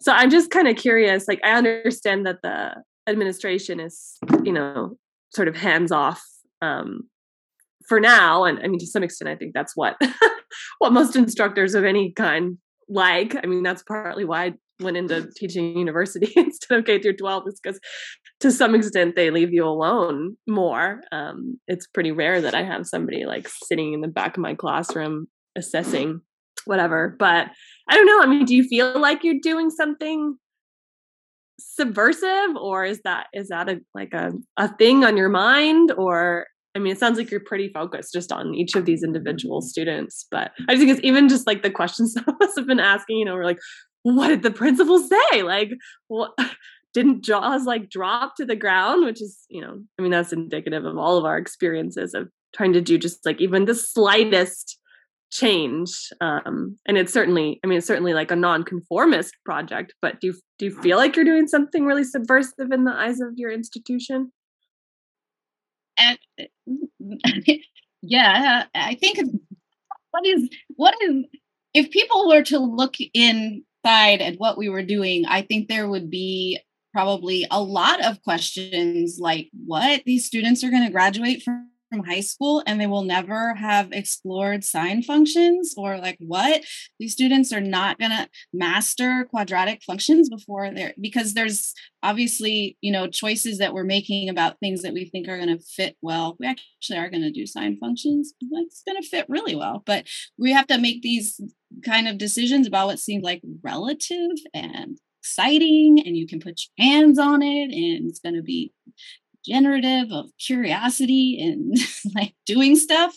[0.01, 1.27] So I'm just kind of curious.
[1.27, 4.97] Like, I understand that the administration is, you know,
[5.35, 6.23] sort of hands off
[6.63, 7.09] um,
[7.89, 9.97] for now, and I mean, to some extent, I think that's what
[10.79, 12.59] what most instructors of any kind
[12.89, 13.37] like.
[13.37, 17.45] I mean, that's partly why I went into teaching university instead of K through 12
[17.49, 17.81] is because
[18.41, 21.01] to some extent they leave you alone more.
[21.13, 24.55] Um, it's pretty rare that I have somebody like sitting in the back of my
[24.55, 26.21] classroom assessing
[26.67, 27.17] whatever.
[27.19, 27.49] But
[27.89, 28.21] I don't know.
[28.21, 30.37] I mean, do you feel like you're doing something
[31.59, 36.47] subversive or is that is that a like a, a thing on your mind or
[36.77, 40.27] I mean, it sounds like you're pretty focused just on each of these individual students.
[40.31, 42.81] But I just think it's even just like the questions some of us have been
[42.81, 43.59] asking, you know, we're like,
[44.03, 45.43] what did the principal say?
[45.43, 45.71] Like,
[46.09, 46.33] what
[46.95, 49.07] didn't jaws like drop to the ground?
[49.07, 52.75] Which is, you know, I mean, that's indicative of all of our experiences of trying
[52.75, 54.79] to do just like even the slightest
[55.33, 60.29] change um and it's certainly i mean it's certainly like a non-conformist project but do
[60.29, 63.51] you do you feel like you're doing something really subversive in the eyes of your
[63.51, 64.31] institution
[65.99, 67.57] and eh,
[68.03, 69.19] yeah i think
[70.11, 71.25] what is what is
[71.75, 76.11] if people were to look inside at what we were doing i think there would
[76.11, 76.59] be
[76.93, 82.05] probably a lot of questions like what these students are going to graduate from from
[82.05, 86.63] high school and they will never have explored sine functions or like what?
[86.99, 91.73] These students are not going to master quadratic functions before they're because there's
[92.03, 95.65] obviously you know choices that we're making about things that we think are going to
[95.65, 96.37] fit well.
[96.39, 98.35] We actually are going to do sine functions.
[98.41, 100.07] It's going to fit really well but
[100.39, 101.41] we have to make these
[101.85, 106.87] kind of decisions about what seems like relative and exciting and you can put your
[106.87, 108.73] hands on it and it's going to be
[109.47, 111.77] generative of curiosity and
[112.15, 113.17] like doing stuff.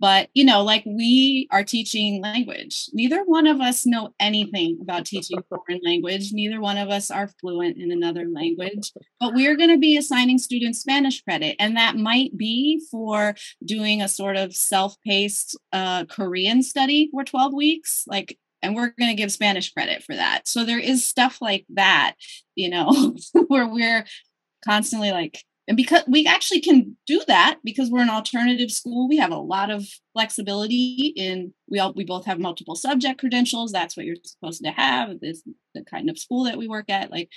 [0.00, 2.88] But you know like we are teaching language.
[2.92, 6.32] Neither one of us know anything about teaching foreign language.
[6.32, 8.92] Neither one of us are fluent in another language.
[9.18, 14.00] But we're going to be assigning students spanish credit and that might be for doing
[14.00, 19.20] a sort of self-paced uh, korean study for 12 weeks like and we're going to
[19.20, 20.46] give spanish credit for that.
[20.46, 22.14] So there is stuff like that
[22.54, 23.16] you know
[23.48, 24.04] where we're
[24.64, 29.08] constantly like and because we actually can do that because we're an alternative school.
[29.08, 33.70] We have a lot of flexibility in we all we both have multiple subject credentials.
[33.70, 35.20] That's what you're supposed to have.
[35.20, 35.42] This
[35.74, 37.10] the kind of school that we work at.
[37.10, 37.28] Like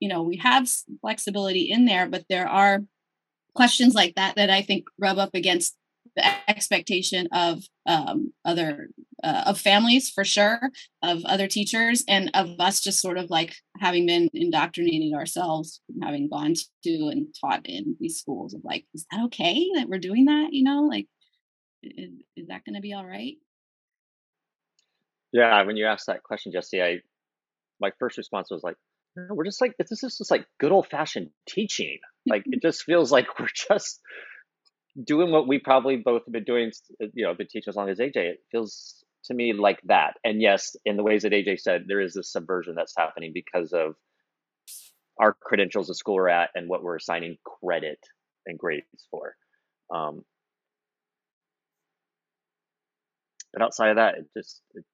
[0.00, 0.68] you know we have
[1.00, 2.80] flexibility in there but there are
[3.54, 5.76] questions like that that i think rub up against
[6.16, 8.88] the expectation of um, other
[9.22, 10.70] uh, of families for sure
[11.02, 16.28] of other teachers and of us just sort of like having been indoctrinated ourselves having
[16.28, 16.54] gone
[16.84, 20.48] to and taught in these schools of like is that okay that we're doing that?
[20.52, 21.06] You know like
[21.82, 23.34] is, is that going to be all right?
[25.32, 26.98] Yeah when you asked that question jesse i
[27.80, 28.76] my first response was like
[29.16, 31.98] we're just like this is just like good old fashioned teaching.
[32.26, 34.00] Like it just feels like we're just
[35.04, 36.72] doing what we probably both have been doing,
[37.02, 38.16] uh, you know, been teaching as long as AJ.
[38.16, 40.14] It feels to me like that.
[40.24, 43.72] And yes, in the ways that AJ said, there is this subversion that's happening because
[43.72, 43.94] of
[45.18, 47.98] our credentials, the school we're at, and what we're assigning credit
[48.46, 49.34] and grades for.
[49.94, 50.22] Um,
[53.52, 54.84] but outside of that, it just, it,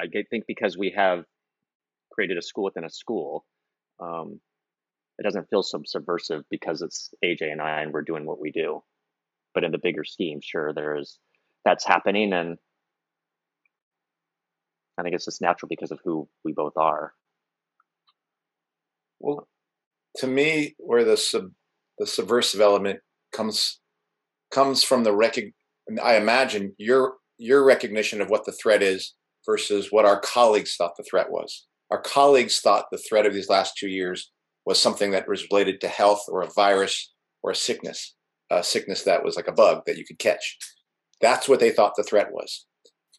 [0.00, 1.24] I think because we have
[2.10, 3.44] created a school within a school,
[4.00, 4.40] um,
[5.18, 8.82] it doesn't feel subversive because it's AJ and I and we're doing what we do
[9.54, 11.18] but in the bigger scheme, sure, there's
[11.64, 12.58] that's happening, and
[14.98, 17.12] I think it's just natural because of who we both are.
[19.20, 19.48] Well,
[20.16, 21.50] to me, where the sub,
[21.98, 23.00] the subversive element
[23.32, 23.80] comes
[24.50, 25.36] comes from the rec.
[26.02, 29.14] I imagine your your recognition of what the threat is
[29.46, 31.66] versus what our colleagues thought the threat was.
[31.90, 34.30] Our colleagues thought the threat of these last two years
[34.64, 38.14] was something that was related to health or a virus or a sickness,
[38.52, 40.58] a sickness that was like a bug that you could catch.
[41.20, 42.66] That's what they thought the threat was.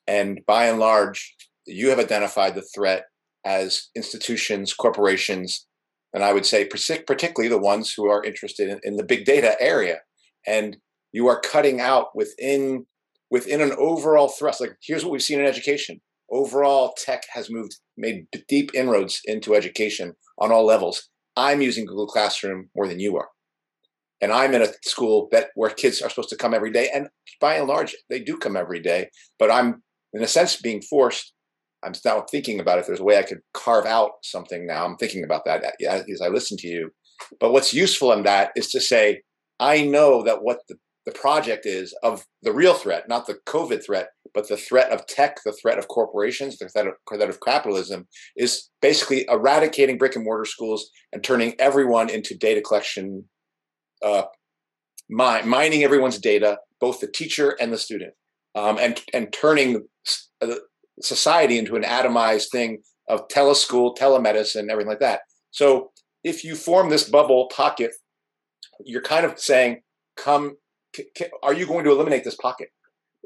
[0.07, 3.05] And by and large, you have identified the threat
[3.45, 5.65] as institutions, corporations,
[6.13, 9.55] and I would say particularly the ones who are interested in, in the big data
[9.59, 9.99] area.
[10.45, 10.77] And
[11.11, 12.85] you are cutting out within
[13.31, 14.61] within an overall thrust.
[14.61, 16.01] Like here's what we've seen in education.
[16.29, 21.09] Overall, tech has moved, made deep inroads into education on all levels.
[21.35, 23.29] I'm using Google Classroom more than you are.
[24.23, 26.89] And I'm in a school that where kids are supposed to come every day.
[26.93, 27.07] And
[27.41, 29.09] by and large, they do come every day.
[29.37, 31.33] But I'm in a sense being forced
[31.83, 34.85] I'm now thinking about if there's a way I could carve out something now.
[34.85, 36.91] I'm thinking about that as I listen to you.
[37.39, 39.21] But what's useful in that is to say,
[39.59, 43.85] I know that what the, the project is of the real threat, not the COVID
[43.85, 47.39] threat, but the threat of tech, the threat of corporations, the threat of, threat of
[47.41, 53.25] capitalism is basically eradicating brick and mortar schools and turning everyone into data collection,
[54.03, 54.23] uh,
[55.09, 58.13] mi- mining everyone's data, both the teacher and the student,
[58.55, 59.87] um, and and turning
[60.41, 60.55] uh,
[61.01, 65.21] society into an atomized thing of teleschool, telemedicine, everything like that.
[65.51, 65.91] So
[66.23, 67.91] if you form this bubble pocket,
[68.85, 69.81] you're kind of saying,
[70.15, 70.57] come,
[70.95, 72.69] c- c- are you going to eliminate this pocket?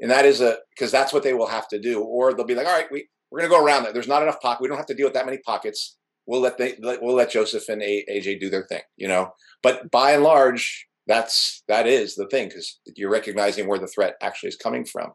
[0.00, 2.00] And that is a, because that's what they will have to do.
[2.00, 3.94] Or they'll be like, all right, we, we're going to go around that.
[3.94, 4.62] There's not enough pocket.
[4.62, 5.97] We don't have to deal with that many pockets.
[6.28, 9.30] We'll let they, we'll let Joseph and AJ do their thing, you know,
[9.62, 14.14] but by and large, that's, that is the thing because you're recognizing where the threat
[14.22, 15.12] actually is coming from.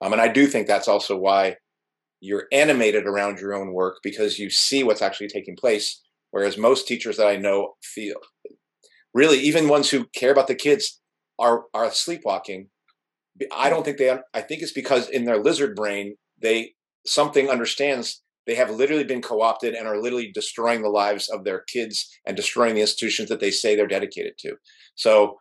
[0.00, 1.56] Um, and I do think that's also why
[2.20, 6.00] you're animated around your own work because you see what's actually taking place.
[6.30, 8.16] Whereas most teachers that I know feel
[9.12, 11.00] really, even ones who care about the kids
[11.38, 12.70] are are sleepwalking.
[13.54, 14.10] I don't think they.
[14.10, 16.72] I think it's because in their lizard brain, they
[17.06, 21.60] something understands they have literally been co-opted and are literally destroying the lives of their
[21.60, 24.56] kids and destroying the institutions that they say they're dedicated to.
[24.94, 25.40] So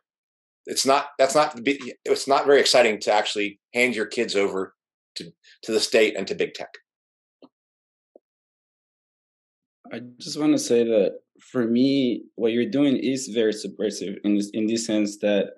[0.65, 4.73] it's not that's not it's not very exciting to actually hand your kids over
[5.15, 5.31] to,
[5.63, 6.73] to the state and to big tech?
[9.91, 14.35] I just want to say that for me, what you're doing is very subversive in
[14.35, 15.55] this in this sense that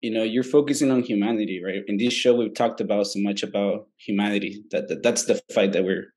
[0.00, 1.82] you know you're focusing on humanity, right?
[1.88, 4.64] In this show, we've talked about so much about humanity.
[4.70, 6.14] That, that that's the fight that we're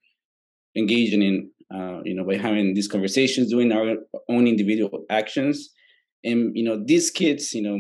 [0.76, 1.50] engaging in.
[1.74, 3.96] Uh, you know, by having these conversations, doing our
[4.30, 5.72] own individual actions,
[6.24, 7.78] and you know, these kids, you know,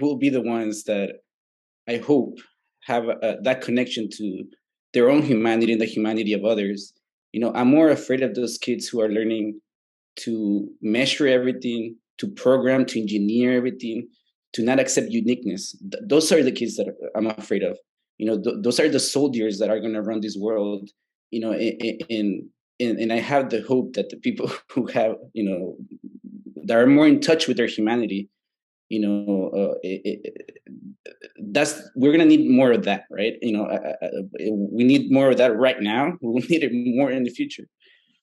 [0.00, 1.20] will be the ones that
[1.88, 2.38] I hope
[2.84, 4.44] have a, that connection to
[4.92, 6.92] their own humanity and the humanity of others.
[7.32, 9.60] You know, I'm more afraid of those kids who are learning
[10.20, 14.08] to measure everything, to program, to engineer everything,
[14.54, 15.76] to not accept uniqueness.
[15.90, 17.78] Th- those are the kids that I'm afraid of.
[18.18, 20.88] You know, th- those are the soldiers that are going to run this world.
[21.30, 25.44] You know, in, in, and I have the hope that the people who have, you
[25.44, 25.76] know,
[26.64, 28.28] that are more in touch with their humanity,
[28.88, 30.60] you know, uh, it, it,
[31.50, 33.34] that's we're gonna need more of that, right?
[33.42, 33.78] You know,
[34.72, 36.14] we need more of that right now.
[36.22, 37.66] We'll need it more in the future,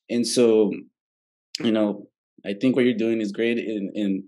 [0.09, 0.71] and so,
[1.59, 2.07] you know,
[2.45, 3.57] I think what you're doing is great.
[3.57, 4.23] And, and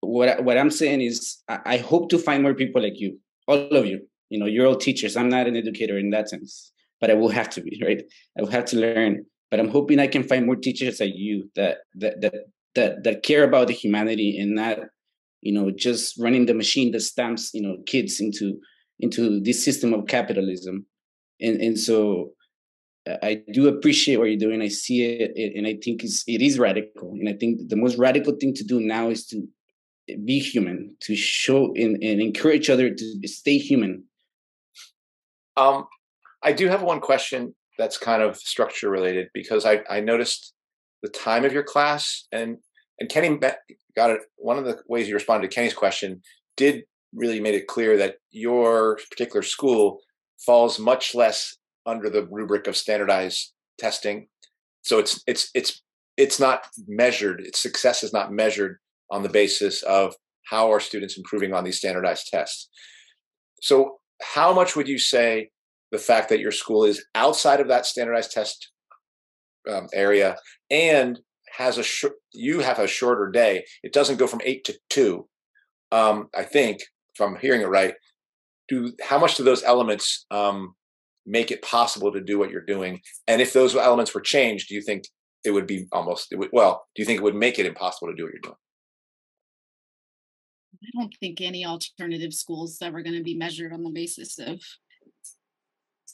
[0.00, 3.68] what what I'm saying is, I, I hope to find more people like you, all
[3.68, 4.06] of you.
[4.30, 5.16] You know, you're all teachers.
[5.16, 8.02] I'm not an educator in that sense, but I will have to be, right?
[8.36, 9.24] I will have to learn.
[9.50, 12.34] But I'm hoping I can find more teachers like you that that that
[12.74, 14.78] that that care about the humanity and not
[15.40, 18.58] you know just running the machine that stamps you know kids into
[19.00, 20.86] into this system of capitalism
[21.40, 22.32] and and so
[23.22, 26.58] i do appreciate what you're doing i see it and i think it's it is
[26.58, 29.46] radical and i think the most radical thing to do now is to
[30.24, 34.04] be human to show and, and encourage other to stay human
[35.56, 35.86] um
[36.42, 40.54] i do have one question that's kind of structure related because i i noticed
[41.02, 42.58] the time of your class and
[43.00, 43.38] and kenny
[43.98, 44.20] got it.
[44.36, 46.22] One of the ways you responded to Kenny's question
[46.56, 49.98] did really made it clear that your particular school
[50.46, 54.28] falls much less under the rubric of standardized testing.
[54.82, 55.82] So it's it's it's
[56.16, 57.40] it's not measured.
[57.40, 58.78] Its success is not measured
[59.10, 60.14] on the basis of
[60.44, 62.68] how are students improving on these standardized tests.
[63.60, 65.50] So how much would you say
[65.92, 68.70] the fact that your school is outside of that standardized test
[69.70, 70.36] um, area
[70.70, 71.18] and
[71.56, 73.64] has a sh- you have a shorter day.
[73.82, 75.28] It doesn't go from eight to two.
[75.90, 76.80] Um, I think,
[77.14, 77.94] if I'm hearing it right,
[78.68, 80.74] do how much do those elements um,
[81.26, 83.00] make it possible to do what you're doing?
[83.26, 85.04] And if those elements were changed, do you think
[85.44, 86.86] it would be almost would, well?
[86.94, 88.56] Do you think it would make it impossible to do what you're doing?
[90.80, 94.38] I don't think any alternative school is ever going to be measured on the basis
[94.38, 94.60] of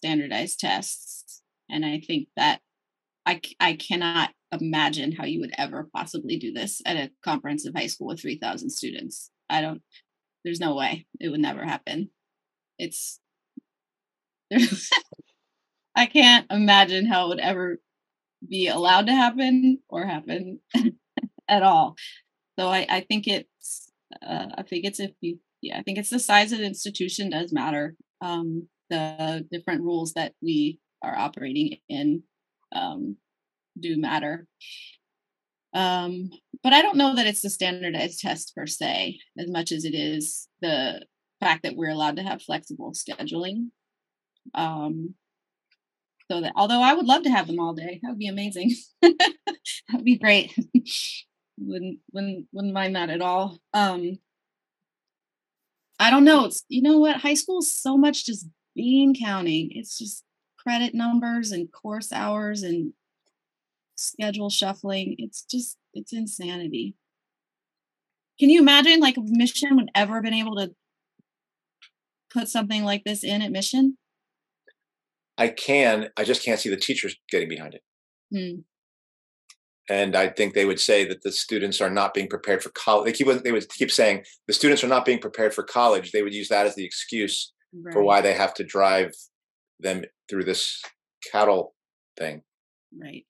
[0.05, 1.43] standardized tests.
[1.71, 2.61] And I think that
[3.25, 7.87] I I cannot imagine how you would ever possibly do this at a comprehensive high
[7.87, 9.31] school with 3000 students.
[9.49, 9.83] I don't
[10.45, 11.07] there's no way.
[11.19, 12.11] It would never happen.
[12.79, 13.19] It's
[15.97, 17.79] I can't imagine how it would ever
[18.47, 20.61] be allowed to happen or happen
[21.49, 21.97] at all.
[22.59, 23.91] So I, I think it's
[24.23, 27.31] uh, I think it's if you yeah I think it's the size of the institution
[27.31, 27.97] does matter.
[28.21, 32.23] Um, the different rules that we are operating in
[32.75, 33.17] um,
[33.79, 34.47] do matter.
[35.73, 36.31] Um,
[36.63, 39.95] but I don't know that it's the standardized test per se, as much as it
[39.95, 41.05] is the
[41.41, 43.71] fact that we're allowed to have flexible scheduling.
[44.55, 45.15] Um,
[46.31, 48.73] so that although I would love to have them all day, that would be amazing.
[49.03, 50.57] That'd be great.
[51.59, 53.59] wouldn't wouldn't wouldn't mind that at all.
[53.73, 54.19] Um,
[55.99, 56.47] I don't know.
[56.47, 59.71] It's you know what high school is so much just bean counting.
[59.73, 60.25] It's just
[60.59, 62.93] credit numbers and course hours and
[63.97, 65.17] schedule shuffling.
[65.19, 66.95] It's just it's insanity.
[68.39, 70.75] Can you imagine like Mission would ever been able to
[72.33, 73.97] put something like this in at Mission?
[75.39, 76.09] I can.
[76.17, 77.83] I just can't see the teachers getting behind it.
[78.33, 78.61] Hmm.
[79.89, 83.05] And I think they would say that the students are not being prepared for college.
[83.05, 86.11] They keep they would keep saying the students are not being prepared for college.
[86.11, 87.53] They would use that as the excuse
[87.83, 87.93] Right.
[87.93, 89.13] for why they have to drive
[89.81, 90.81] them through this
[91.33, 91.75] cattle
[92.17, 92.43] thing.
[92.97, 93.25] Right.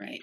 [0.00, 0.20] Right.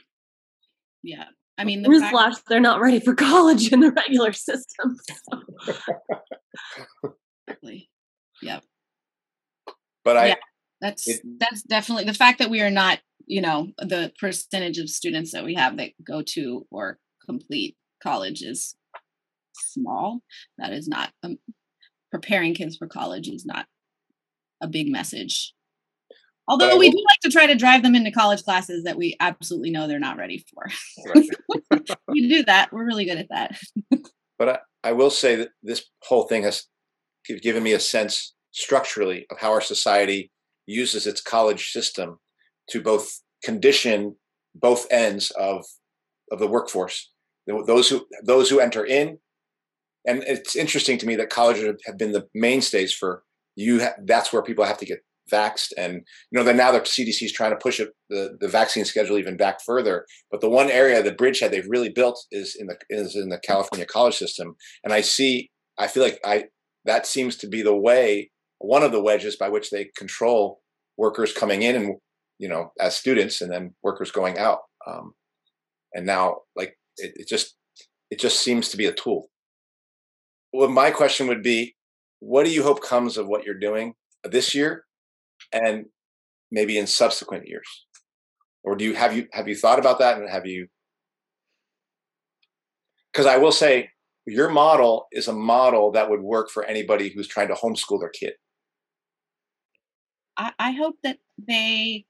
[1.04, 1.26] Yeah.
[1.58, 4.96] I mean, the fact- they're not ready for college in the regular system.
[5.32, 5.42] so.
[7.48, 7.90] Exactly.
[8.42, 8.64] Yep.
[10.04, 10.36] But I Yeah.
[10.82, 14.90] That's It- that's definitely the fact that we are not, you know, the percentage of
[14.90, 18.76] students that we have that go to or complete college is
[19.54, 20.22] small.
[20.58, 21.38] That is not um,
[22.12, 23.66] preparing kids for college is not
[24.62, 25.54] a big message.
[26.48, 29.70] Although we do like to try to drive them into college classes that we absolutely
[29.70, 30.68] know they're not ready for.
[31.06, 31.92] Right.
[32.08, 32.74] we do that.
[32.74, 33.60] We're really good at that.
[34.40, 36.66] But I, I will say that this whole thing has
[37.44, 40.32] given me a sense structurally of how our society
[40.66, 42.18] uses its college system
[42.70, 44.16] to both condition
[44.56, 45.66] both ends of
[46.32, 47.12] of the workforce.
[47.48, 49.20] Those who those who enter in,
[50.08, 53.24] and it's interesting to me that colleges have- been the mainstays for
[53.56, 53.82] you.
[53.82, 55.00] Ha- that's where people have to get
[55.32, 55.96] vaxxed, and
[56.32, 59.18] you know that now the CDC is trying to push it, the the vaccine schedule
[59.18, 60.06] even back further.
[60.32, 63.40] But the one area, the bridgehead they've really built is in the is in the
[63.40, 66.46] California college system, and I see, I feel like I
[66.86, 70.62] that seems to be the way, one of the wedges by which they control
[70.98, 71.96] workers coming in and
[72.40, 74.60] you know as students, and then workers going out.
[74.88, 75.14] Um,
[75.94, 77.56] and now, like it, it just
[78.10, 79.30] it just seems to be a tool.
[80.52, 81.76] Well, my question would be,
[82.20, 83.94] what do you hope comes of what you're doing
[84.24, 84.86] this year,
[85.54, 85.86] and
[86.52, 87.86] maybe in subsequent years?
[88.64, 90.68] or do you have you have you thought about that and have you
[93.12, 93.90] because i will say
[94.26, 98.10] your model is a model that would work for anybody who's trying to homeschool their
[98.10, 98.34] kid
[100.38, 102.06] I, I hope that they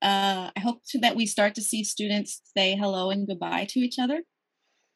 [0.00, 3.78] uh, I hope to, that we start to see students say hello and goodbye to
[3.78, 4.22] each other.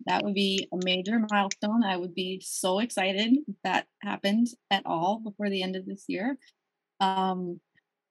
[0.05, 1.82] That would be a major milestone.
[1.82, 6.05] I would be so excited if that happened at all before the end of this
[6.07, 6.36] year.
[7.01, 7.61] Um,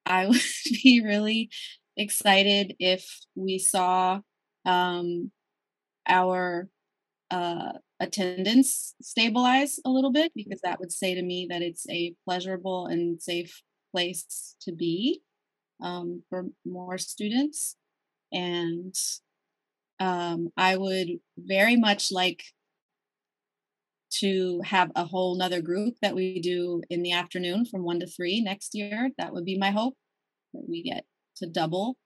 [0.05, 0.41] I would
[0.83, 1.49] be really
[1.95, 4.19] excited if we saw
[4.65, 5.31] um,
[6.07, 6.69] our
[7.31, 12.13] uh, attendance stabilize a little bit because that would say to me that it's a
[12.25, 13.61] pleasurable and safe
[13.93, 15.21] place to be
[15.81, 17.75] um, for more students.
[18.31, 18.93] And
[19.99, 21.07] um, I would
[21.37, 22.43] very much like
[24.19, 28.07] to have a whole nother group that we do in the afternoon from one to
[28.07, 29.09] three next year.
[29.17, 29.95] That would be my hope
[30.53, 31.05] that we get
[31.37, 31.97] to double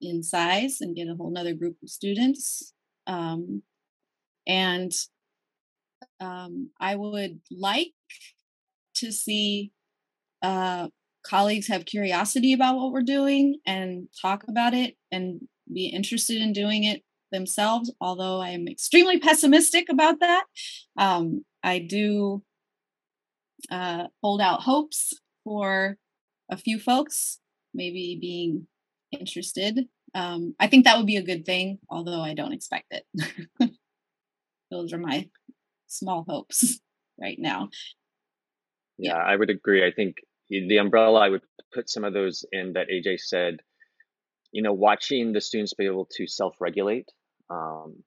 [0.00, 2.72] in size and get a whole nother group of students.
[3.06, 3.62] Um,
[4.46, 4.92] and
[6.20, 7.92] um, I would like
[8.96, 9.72] to see
[10.42, 10.88] uh,
[11.24, 15.40] colleagues have curiosity about what we're doing and talk about it and
[15.72, 17.02] be interested in doing it
[17.32, 20.44] themselves although i am extremely pessimistic about that
[20.98, 22.42] um, i do
[23.70, 25.14] uh, hold out hopes
[25.44, 25.96] for
[26.50, 27.40] a few folks
[27.74, 28.66] maybe being
[29.10, 33.06] interested um, i think that would be a good thing although i don't expect it
[34.70, 35.28] those are my
[35.88, 36.80] small hopes
[37.20, 37.68] right now
[38.98, 39.86] Yeah, I would agree.
[39.86, 40.16] I think
[40.48, 41.42] the the umbrella, I would
[41.74, 43.60] put some of those in that AJ said,
[44.52, 47.08] you know, watching the students be able to self regulate.
[47.52, 48.02] Um,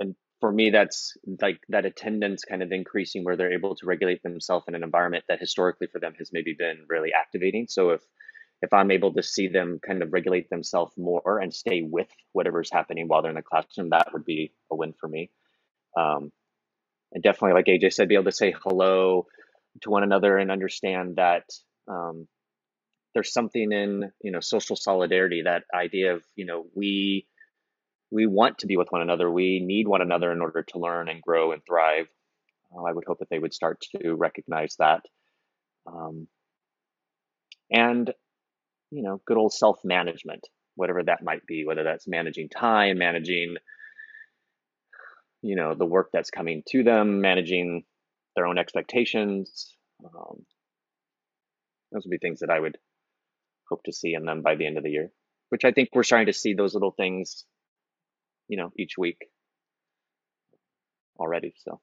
[0.00, 4.22] and for me, that's like that attendance kind of increasing where they're able to regulate
[4.22, 7.66] themselves in an environment that historically for them has maybe been really activating.
[7.68, 8.02] So if
[8.60, 12.72] if I'm able to see them kind of regulate themselves more and stay with whatever's
[12.72, 15.30] happening while they're in the classroom, that would be a win for me.
[15.96, 16.32] Um,
[17.12, 19.26] and definitely, like AJ said, be able to say hello
[19.82, 21.44] to one another and understand that
[21.88, 22.26] um,
[23.14, 25.42] there's something in you know social solidarity.
[25.42, 27.26] That idea of you know we
[28.10, 29.30] we want to be with one another.
[29.30, 32.08] We need one another in order to learn and grow and thrive.
[32.74, 35.02] Uh, I would hope that they would start to recognize that.
[35.86, 36.28] Um,
[37.70, 38.12] and
[38.90, 43.56] you know, good old self management, whatever that might be, whether that's managing time, managing,
[45.42, 47.84] you know, the work that's coming to them, managing
[48.34, 49.74] their own expectations.
[50.04, 50.44] Um,
[51.92, 52.78] those would be things that I would
[53.68, 55.10] hope to see in them by the end of the year,
[55.50, 57.44] which I think we're starting to see those little things,
[58.48, 59.18] you know, each week
[61.18, 61.54] already.
[61.58, 61.80] So,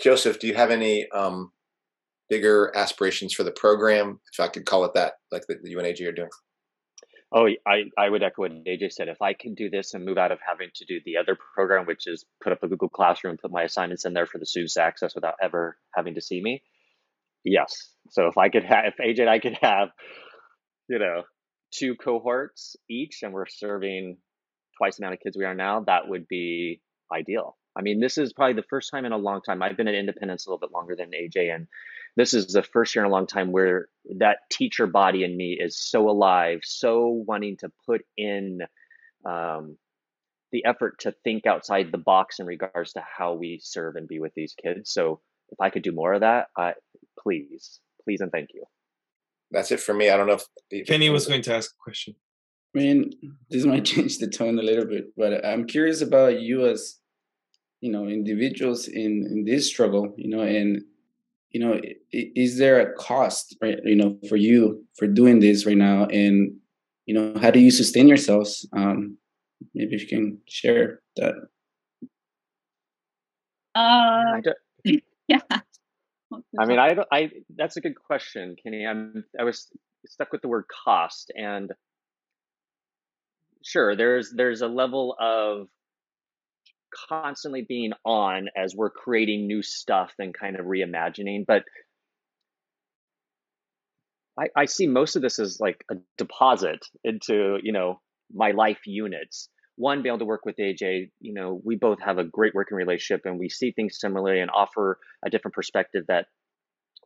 [0.00, 1.52] Joseph, do you have any um,
[2.28, 5.78] bigger aspirations for the program, if I could call it that, like the, the you
[5.78, 6.30] and AJ are doing?
[7.30, 9.08] Oh, I, I would echo what AJ said.
[9.08, 11.84] If I can do this and move out of having to do the other program,
[11.84, 14.74] which is put up a Google Classroom, put my assignments in there for the students
[14.74, 16.62] to access without ever having to see me,
[17.44, 17.90] yes.
[18.10, 19.88] So if I could have, if AJ and I could have,
[20.88, 21.24] you know,
[21.70, 24.16] two cohorts each, and we're serving
[24.78, 26.80] twice the amount of kids we are now, that would be
[27.12, 27.56] ideal.
[27.76, 29.62] I mean, this is probably the first time in a long time.
[29.62, 31.68] I've been at Independence a little bit longer than AJ, and
[32.16, 33.88] this is the first year in a long time where
[34.18, 38.60] that teacher body in me is so alive, so wanting to put in
[39.24, 39.76] um,
[40.50, 44.18] the effort to think outside the box in regards to how we serve and be
[44.18, 44.90] with these kids.
[44.90, 46.72] So if I could do more of that, I,
[47.22, 48.64] please, please, and thank you.
[49.50, 50.10] That's it for me.
[50.10, 50.38] I don't know
[50.70, 52.16] if Kenny was going to ask a question.
[52.74, 53.12] I mean,
[53.50, 56.96] this might change the tone a little bit, but I'm curious about you as
[57.80, 60.14] you know individuals in in this struggle.
[60.16, 60.82] You know, and
[61.50, 61.80] you know,
[62.12, 63.78] is there a cost, right?
[63.84, 66.56] You know, for you for doing this right now, and
[67.06, 68.68] you know, how do you sustain yourselves?
[68.76, 69.16] Um,
[69.74, 71.34] maybe if you can share that.
[73.74, 74.40] Uh,
[75.28, 75.40] yeah.
[76.58, 78.86] I mean, I, I, that's a good question, Kenny.
[78.86, 79.68] I'm, I was
[80.06, 81.72] stuck with the word cost, and
[83.68, 85.68] sure, there's, there's a level of
[87.08, 91.44] constantly being on as we're creating new stuff and kind of reimagining.
[91.46, 91.64] But
[94.38, 98.00] I, I see most of this as like a deposit into, you know,
[98.32, 99.48] my life units.
[99.76, 102.76] One, be able to work with AJ, you know, we both have a great working
[102.76, 106.26] relationship and we see things similarly and offer a different perspective that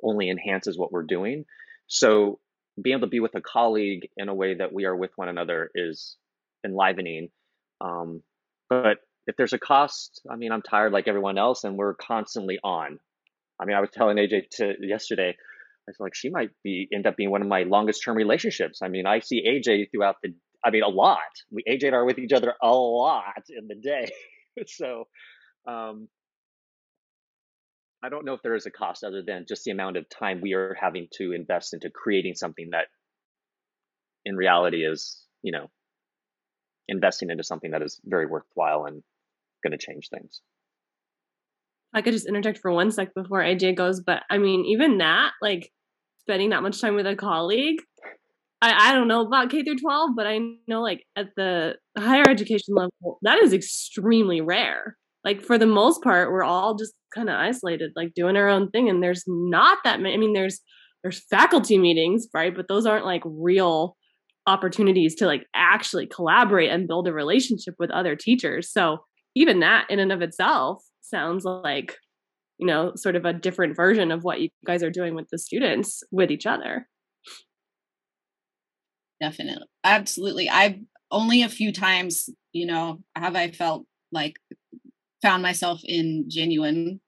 [0.03, 1.45] only enhances what we're doing.
[1.87, 2.39] So
[2.81, 5.29] being able to be with a colleague in a way that we are with one
[5.29, 6.17] another is
[6.65, 7.29] enlivening.
[7.81, 8.23] Um,
[8.69, 12.59] but if there's a cost, I mean, I'm tired like everyone else, and we're constantly
[12.63, 12.99] on.
[13.61, 17.07] I mean, I was telling AJ to yesterday, I was like, she might be end
[17.07, 18.81] up being one of my longest term relationships.
[18.83, 20.35] I mean, I see AJ throughout the,
[20.65, 21.19] I mean, a lot.
[21.51, 24.11] We AJ and I are with each other a lot in the day,
[24.67, 25.07] so
[25.67, 26.09] um,
[28.03, 30.41] I don't know if there is a cost other than just the amount of time
[30.41, 32.87] we are having to invest into creating something that,
[34.25, 35.71] in reality, is you know
[36.89, 39.03] investing into something that is very worthwhile and
[39.63, 40.41] going to change things.
[41.95, 45.33] I could just interject for one sec before AJ goes, but I mean, even that,
[45.43, 45.71] like
[46.21, 47.81] spending that much time with a colleague,
[48.63, 50.39] I, I don't know about K through 12, but I
[50.69, 54.97] know like at the higher education level, that is extremely rare.
[55.25, 58.71] Like for the most part, we're all just kind of isolated, like doing our own
[58.71, 58.89] thing.
[58.89, 60.61] And there's not that many, I mean, there's,
[61.03, 62.55] there's faculty meetings, right?
[62.55, 63.97] But those aren't like real
[64.47, 68.71] opportunities to like actually collaborate and build a relationship with other teachers.
[68.71, 68.99] So
[69.35, 71.97] even that in and of itself sounds like
[72.59, 75.39] you know sort of a different version of what you guys are doing with the
[75.39, 76.89] students with each other.
[79.21, 79.67] Definitely.
[79.85, 80.49] Absolutely.
[80.49, 80.79] I've
[81.13, 84.37] only a few times you know have i felt like
[85.21, 87.01] found myself in genuine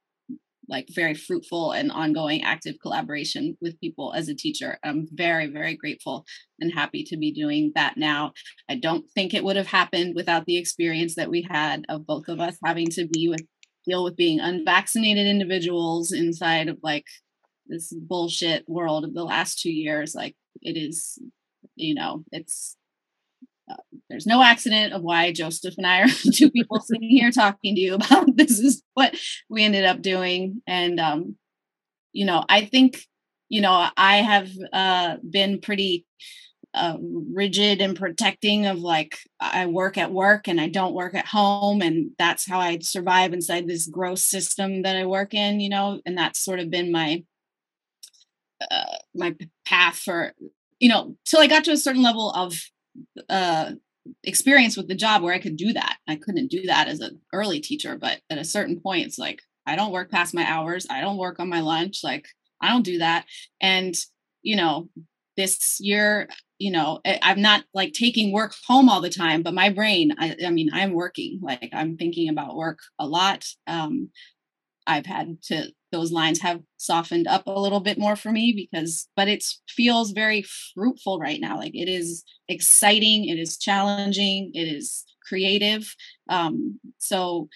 [0.69, 4.79] like very fruitful and ongoing active collaboration with people as a teacher.
[4.85, 6.25] I'm very, very grateful
[6.61, 8.33] and happy to be doing that now.
[8.69, 12.29] I don't think it would have happened without the experience that we had of both
[12.29, 13.45] of us having to be with
[13.87, 17.05] deal with being unvaccinated individuals inside of like
[17.67, 20.15] this bullshit world of the last two years.
[20.15, 21.19] Like it is,
[21.77, 22.77] you know, it's
[24.11, 27.81] there's no accident of why Joseph and I are two people sitting here talking to
[27.81, 29.17] you about this is what
[29.49, 30.63] we ended up doing.
[30.67, 31.37] And, um,
[32.13, 33.01] you know, I think,
[33.49, 36.07] you know, I have uh, been pretty
[36.75, 41.27] uh, rigid and protecting of like, I work at work and I don't work at
[41.27, 41.83] home.
[41.83, 46.01] And that's how I survive inside this gross system that I work in, you know,
[46.05, 47.25] and that's sort of been my,
[48.71, 50.33] uh, my path for
[50.81, 52.61] you know, till I got to a certain level of
[53.29, 53.73] uh,
[54.23, 55.97] experience with the job where I could do that.
[56.09, 59.41] I couldn't do that as an early teacher, but at a certain point, it's like
[59.67, 60.87] I don't work past my hours.
[60.91, 62.01] I don't work on my lunch.
[62.05, 62.27] Like
[62.61, 63.27] I don't do that.
[63.61, 63.95] And
[64.43, 64.89] you know,
[65.37, 69.71] this year, you know, I'm not like taking work home all the time, but my
[69.71, 71.41] brain, I, I mean, I'm working.
[71.43, 73.45] Like I'm thinking about work a lot.
[73.67, 74.11] Um,
[74.87, 79.09] I've had to those lines have softened up a little bit more for me because
[79.17, 80.45] but it feels very
[80.75, 85.95] fruitful right now like it is exciting it is challenging it is creative
[86.29, 87.49] um so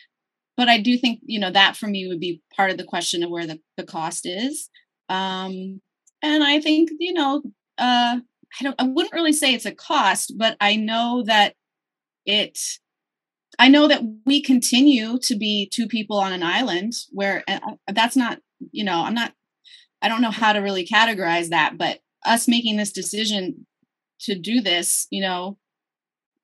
[0.56, 3.22] but i do think you know that for me would be part of the question
[3.22, 4.70] of where the, the cost is
[5.09, 5.80] um
[6.22, 7.42] and i think you know
[7.78, 8.18] uh
[8.60, 11.55] i don't i wouldn't really say it's a cost but i know that
[12.24, 12.59] it
[13.59, 17.59] I know that we continue to be two people on an island where uh,
[17.93, 18.39] that's not,
[18.70, 19.32] you know, I'm not,
[20.01, 23.66] I don't know how to really categorize that, but us making this decision
[24.20, 25.59] to do this, you know,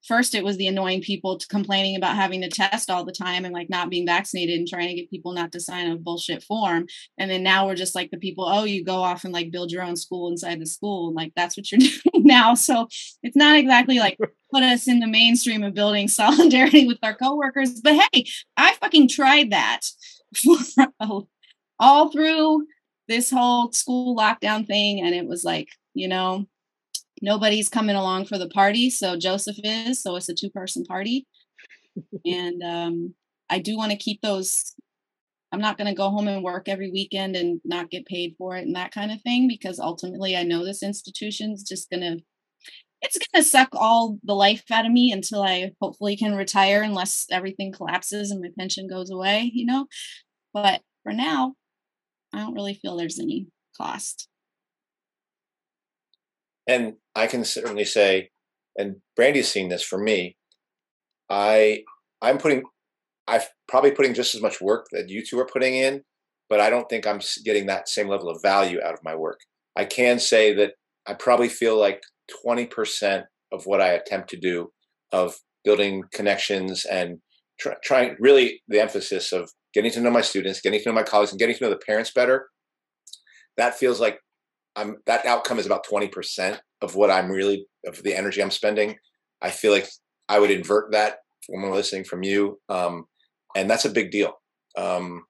[0.06, 3.54] first it was the annoying people complaining about having to test all the time and
[3.54, 6.86] like not being vaccinated and trying to get people not to sign a bullshit form.
[7.18, 9.70] And then now we're just like the people oh you go off and like build
[9.70, 11.08] your own school inside the school.
[11.08, 11.78] And like that's what you're
[12.12, 12.54] doing now.
[12.54, 12.88] So
[13.22, 14.18] it's not exactly like
[14.52, 17.80] put us in the mainstream of building solidarity with our coworkers.
[17.80, 18.26] But hey
[18.56, 19.80] i fucking tried that
[21.78, 22.66] all through
[23.08, 25.00] this whole school lockdown thing.
[25.00, 26.46] And it was like you know
[27.22, 31.26] nobody's coming along for the party so joseph is so it's a two person party.
[32.26, 33.14] And um
[33.48, 34.74] i do want to keep those
[35.52, 38.56] i'm not going to go home and work every weekend and not get paid for
[38.56, 42.18] it and that kind of thing because ultimately i know this institution's just going to
[43.00, 46.82] it's going to suck all the life out of me until i hopefully can retire
[46.82, 49.86] unless everything collapses and my pension goes away you know?
[50.52, 51.54] But for now
[52.32, 53.46] i don't really feel there's any
[53.76, 54.28] cost
[56.66, 58.30] and I can certainly say,
[58.76, 60.36] and Brandy's seen this for me.
[61.30, 61.84] I
[62.20, 62.62] I'm putting,
[63.26, 66.02] I'm probably putting just as much work that you two are putting in,
[66.48, 69.40] but I don't think I'm getting that same level of value out of my work.
[69.76, 70.72] I can say that
[71.06, 72.00] I probably feel like
[72.46, 74.70] 20% of what I attempt to do
[75.12, 77.18] of building connections and
[77.60, 81.02] try, trying really the emphasis of getting to know my students, getting to know my
[81.02, 82.48] colleagues, and getting to know the parents better.
[83.56, 84.18] That feels like
[84.76, 88.96] I'm that outcome is about 20% of what I'm really of the energy I'm spending.
[89.40, 89.88] I feel like
[90.28, 91.18] I would invert that
[91.48, 92.60] when I'm listening from you.
[92.68, 93.04] Um,
[93.54, 94.34] and that's a big deal.
[94.76, 95.24] Um,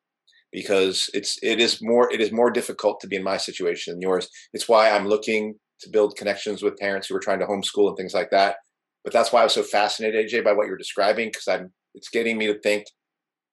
[0.53, 4.01] because it's it is more it is more difficult to be in my situation than
[4.01, 4.29] yours.
[4.53, 7.97] It's why I'm looking to build connections with parents who are trying to homeschool and
[7.97, 8.57] things like that.
[9.03, 12.09] But that's why I was so fascinated, AJ, by what you're describing, because I'm it's
[12.09, 12.85] getting me to think: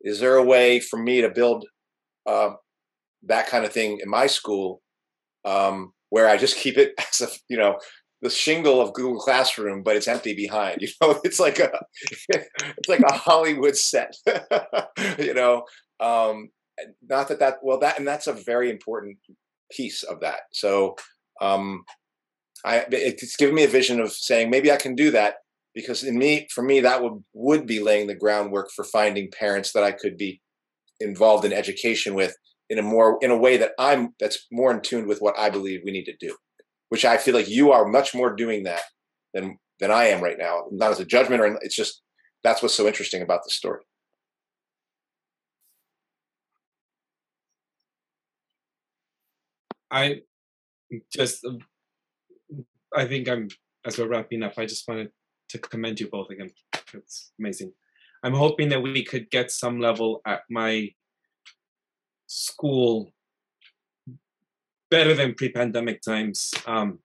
[0.02, 1.66] Is there a way for me to build
[2.28, 2.52] uh,
[3.24, 4.82] that kind of thing in my school
[5.46, 7.78] um, where I just keep it as a you know
[8.22, 10.82] the shingle of Google Classroom, but it's empty behind.
[10.82, 11.72] You know, it's like a
[12.30, 14.16] it's like a Hollywood set.
[15.18, 15.64] you know,
[16.00, 16.50] um,
[17.08, 19.18] not that that well that and that's a very important
[19.72, 20.42] piece of that.
[20.54, 20.96] So
[21.42, 21.84] um,
[22.66, 25.36] I it's given me a vision of saying maybe I can do that
[25.74, 29.72] because in me for me that would would be laying the groundwork for finding parents
[29.74, 30.42] that I could be
[31.00, 32.36] involved in education with
[32.72, 35.50] in a more in a way that I'm that's more in tune with what I
[35.50, 36.38] believe we need to do,
[36.88, 38.84] which I feel like you are much more doing that
[39.34, 40.68] than than I am right now.
[40.72, 42.02] Not as a judgment, or it's just
[42.44, 43.82] that's what's so interesting about the story.
[49.92, 50.22] I
[51.14, 51.46] just,
[52.96, 53.50] I think I'm
[53.86, 54.54] as we're wrapping up.
[54.58, 55.10] I just wanted
[55.50, 56.52] to commend you both again.
[56.94, 57.74] It's amazing.
[58.24, 60.92] I'm hoping that we could get some level at my
[62.32, 63.12] school
[64.90, 66.54] better than pre-pandemic times.
[66.66, 67.00] Um,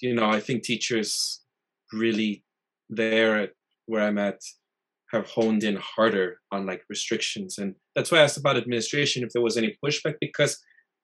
[0.00, 1.40] you know, I think teachers
[1.92, 2.44] really
[2.88, 3.48] there
[3.86, 4.40] where I'm at
[5.10, 9.30] have honed in harder on like restrictions, and that's why I asked about administration if
[9.30, 10.56] there was any pushback because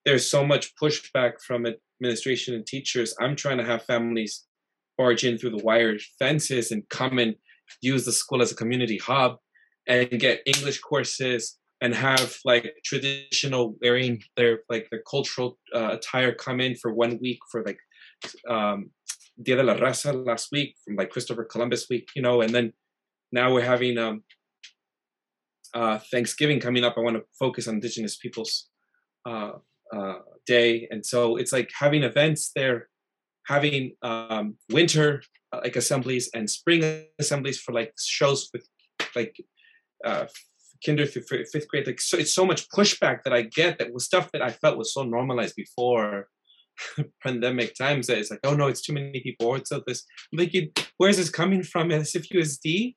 [0.05, 1.67] there's so much pushback from
[2.01, 3.17] administration and teachers.
[3.21, 4.45] I'm trying to have families
[4.97, 7.35] barge in through the wire fences and come and
[7.83, 9.39] use the school as a community hub
[9.89, 16.33] and get English courses and have like traditional wearing their like their cultural uh, attire
[16.33, 17.79] come in for one week for like
[18.49, 18.91] um
[19.43, 22.73] Dia de la Raza last week from like Christopher Columbus week, you know, and then
[23.33, 24.23] now we're having um
[25.75, 26.95] uh Thanksgiving coming up.
[26.97, 28.69] I want to focus on indigenous peoples
[29.29, 29.53] uh
[29.95, 30.15] uh
[30.47, 32.89] day and so it's like having events there
[33.47, 35.23] having um winter
[35.53, 38.67] uh, like assemblies and spring assemblies for like shows with
[39.15, 39.37] like
[40.05, 40.27] uh
[40.85, 44.05] kinder through fifth grade like so it's so much pushback that i get that was
[44.05, 46.29] stuff that i felt was so normalized before
[47.23, 50.05] pandemic times that it's like, oh no, it's too many people, or it's not this.
[50.33, 51.89] I'm thinking, where's this coming from?
[51.89, 52.95] SFUSD?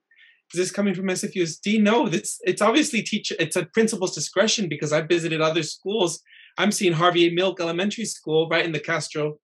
[0.54, 1.82] Is this coming from SFUSD?
[1.82, 3.36] No, it's it's obviously teacher.
[3.40, 6.22] It's a principal's discretion because I visited other schools.
[6.58, 9.38] I'm seeing Harvey Milk Elementary School right in the Castro.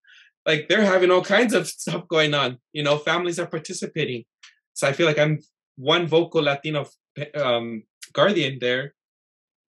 [0.44, 2.58] Like they're having all kinds of stuff going on.
[2.72, 4.24] You know, families are participating.
[4.74, 5.40] So I feel like I'm
[5.76, 6.86] one vocal Latino
[7.34, 7.84] um,
[8.16, 8.94] guardian there,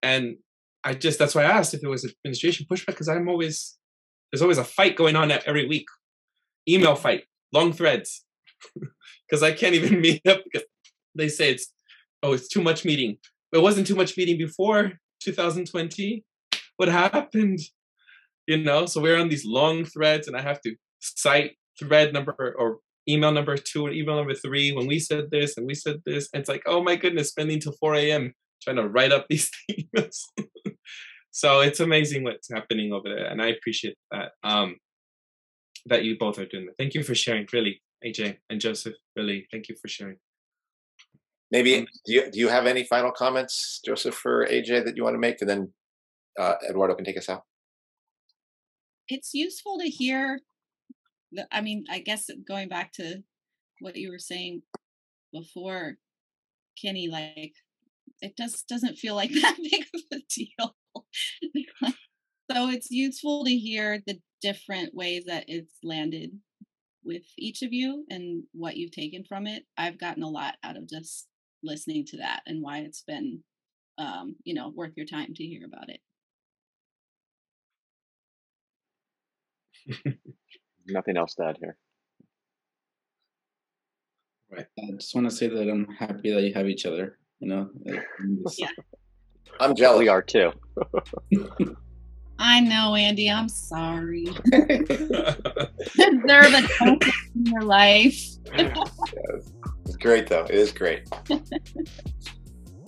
[0.02, 0.38] and
[0.84, 3.78] I just that's why I asked if it was administration pushback because I'm always
[4.32, 5.88] there's always a fight going on every week,
[6.68, 8.26] email fight, long threads,
[9.30, 10.68] because I can't even meet up because
[11.14, 11.74] they say it's
[12.24, 13.18] oh it's too much meeting.
[13.52, 16.24] It wasn't too much meeting before 2020.
[16.78, 17.60] What happened?
[18.46, 22.34] You know, so we're on these long threads, and I have to cite thread number
[22.58, 22.80] or
[23.10, 26.30] email number two and email number three when we said this and we said this.
[26.34, 28.34] And it's like, oh my goodness, spending till 4 a.m.
[28.62, 30.24] trying to write up these emails.
[31.32, 33.26] so it's amazing what's happening over there.
[33.26, 34.32] And I appreciate that.
[34.44, 34.78] Um
[35.86, 36.78] that you both are doing that.
[36.78, 38.96] Thank you for sharing, really, AJ and Joseph.
[39.16, 40.18] Really, thank you for sharing.
[41.50, 45.14] Maybe do you do you have any final comments, Joseph, for AJ that you want
[45.14, 45.74] to make, and then
[46.38, 47.44] uh, Eduardo can take us out.
[49.08, 50.42] It's useful to hear.
[51.52, 53.24] I mean, I guess going back to
[53.80, 54.64] what you were saying
[55.34, 55.98] before,
[56.82, 57.54] Kenny, like
[58.22, 60.76] it just doesn't feel like that big of a deal.
[62.52, 66.32] so it's useful to hear the different ways that it's landed
[67.04, 69.64] with each of you and what you've taken from it.
[69.78, 71.28] I've gotten a lot out of just
[71.64, 73.44] listening to that and why it's been
[73.98, 76.02] um, you know worth your time to hear about it
[80.88, 81.78] nothing else to add here
[84.52, 87.48] right i just want to say that i'm happy that you have each other you
[87.48, 87.70] know
[88.58, 88.70] yeah.
[89.60, 90.52] i'm jealous we are too
[92.40, 93.30] I know, Andy.
[93.32, 94.26] I'm sorry.
[94.52, 94.84] Deserve
[96.54, 97.00] a
[97.36, 98.22] in your life.
[98.54, 100.44] It's great, though.
[100.44, 101.10] It is great.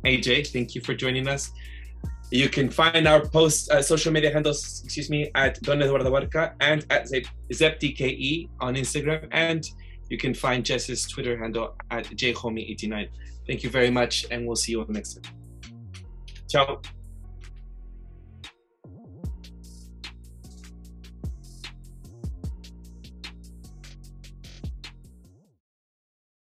[0.06, 0.48] AJ.
[0.48, 1.52] Thank you for joining us.
[2.32, 6.54] You can find our post uh, social media handles, excuse me, at Don Eduardo Barca
[6.60, 7.08] and at
[7.52, 9.28] ZepDKE on Instagram.
[9.32, 9.64] And
[10.10, 13.10] you can find Jess's Twitter handle at JHomie89.
[13.48, 15.34] Thank you very much, and we'll see you next time.
[16.50, 16.82] Ciao.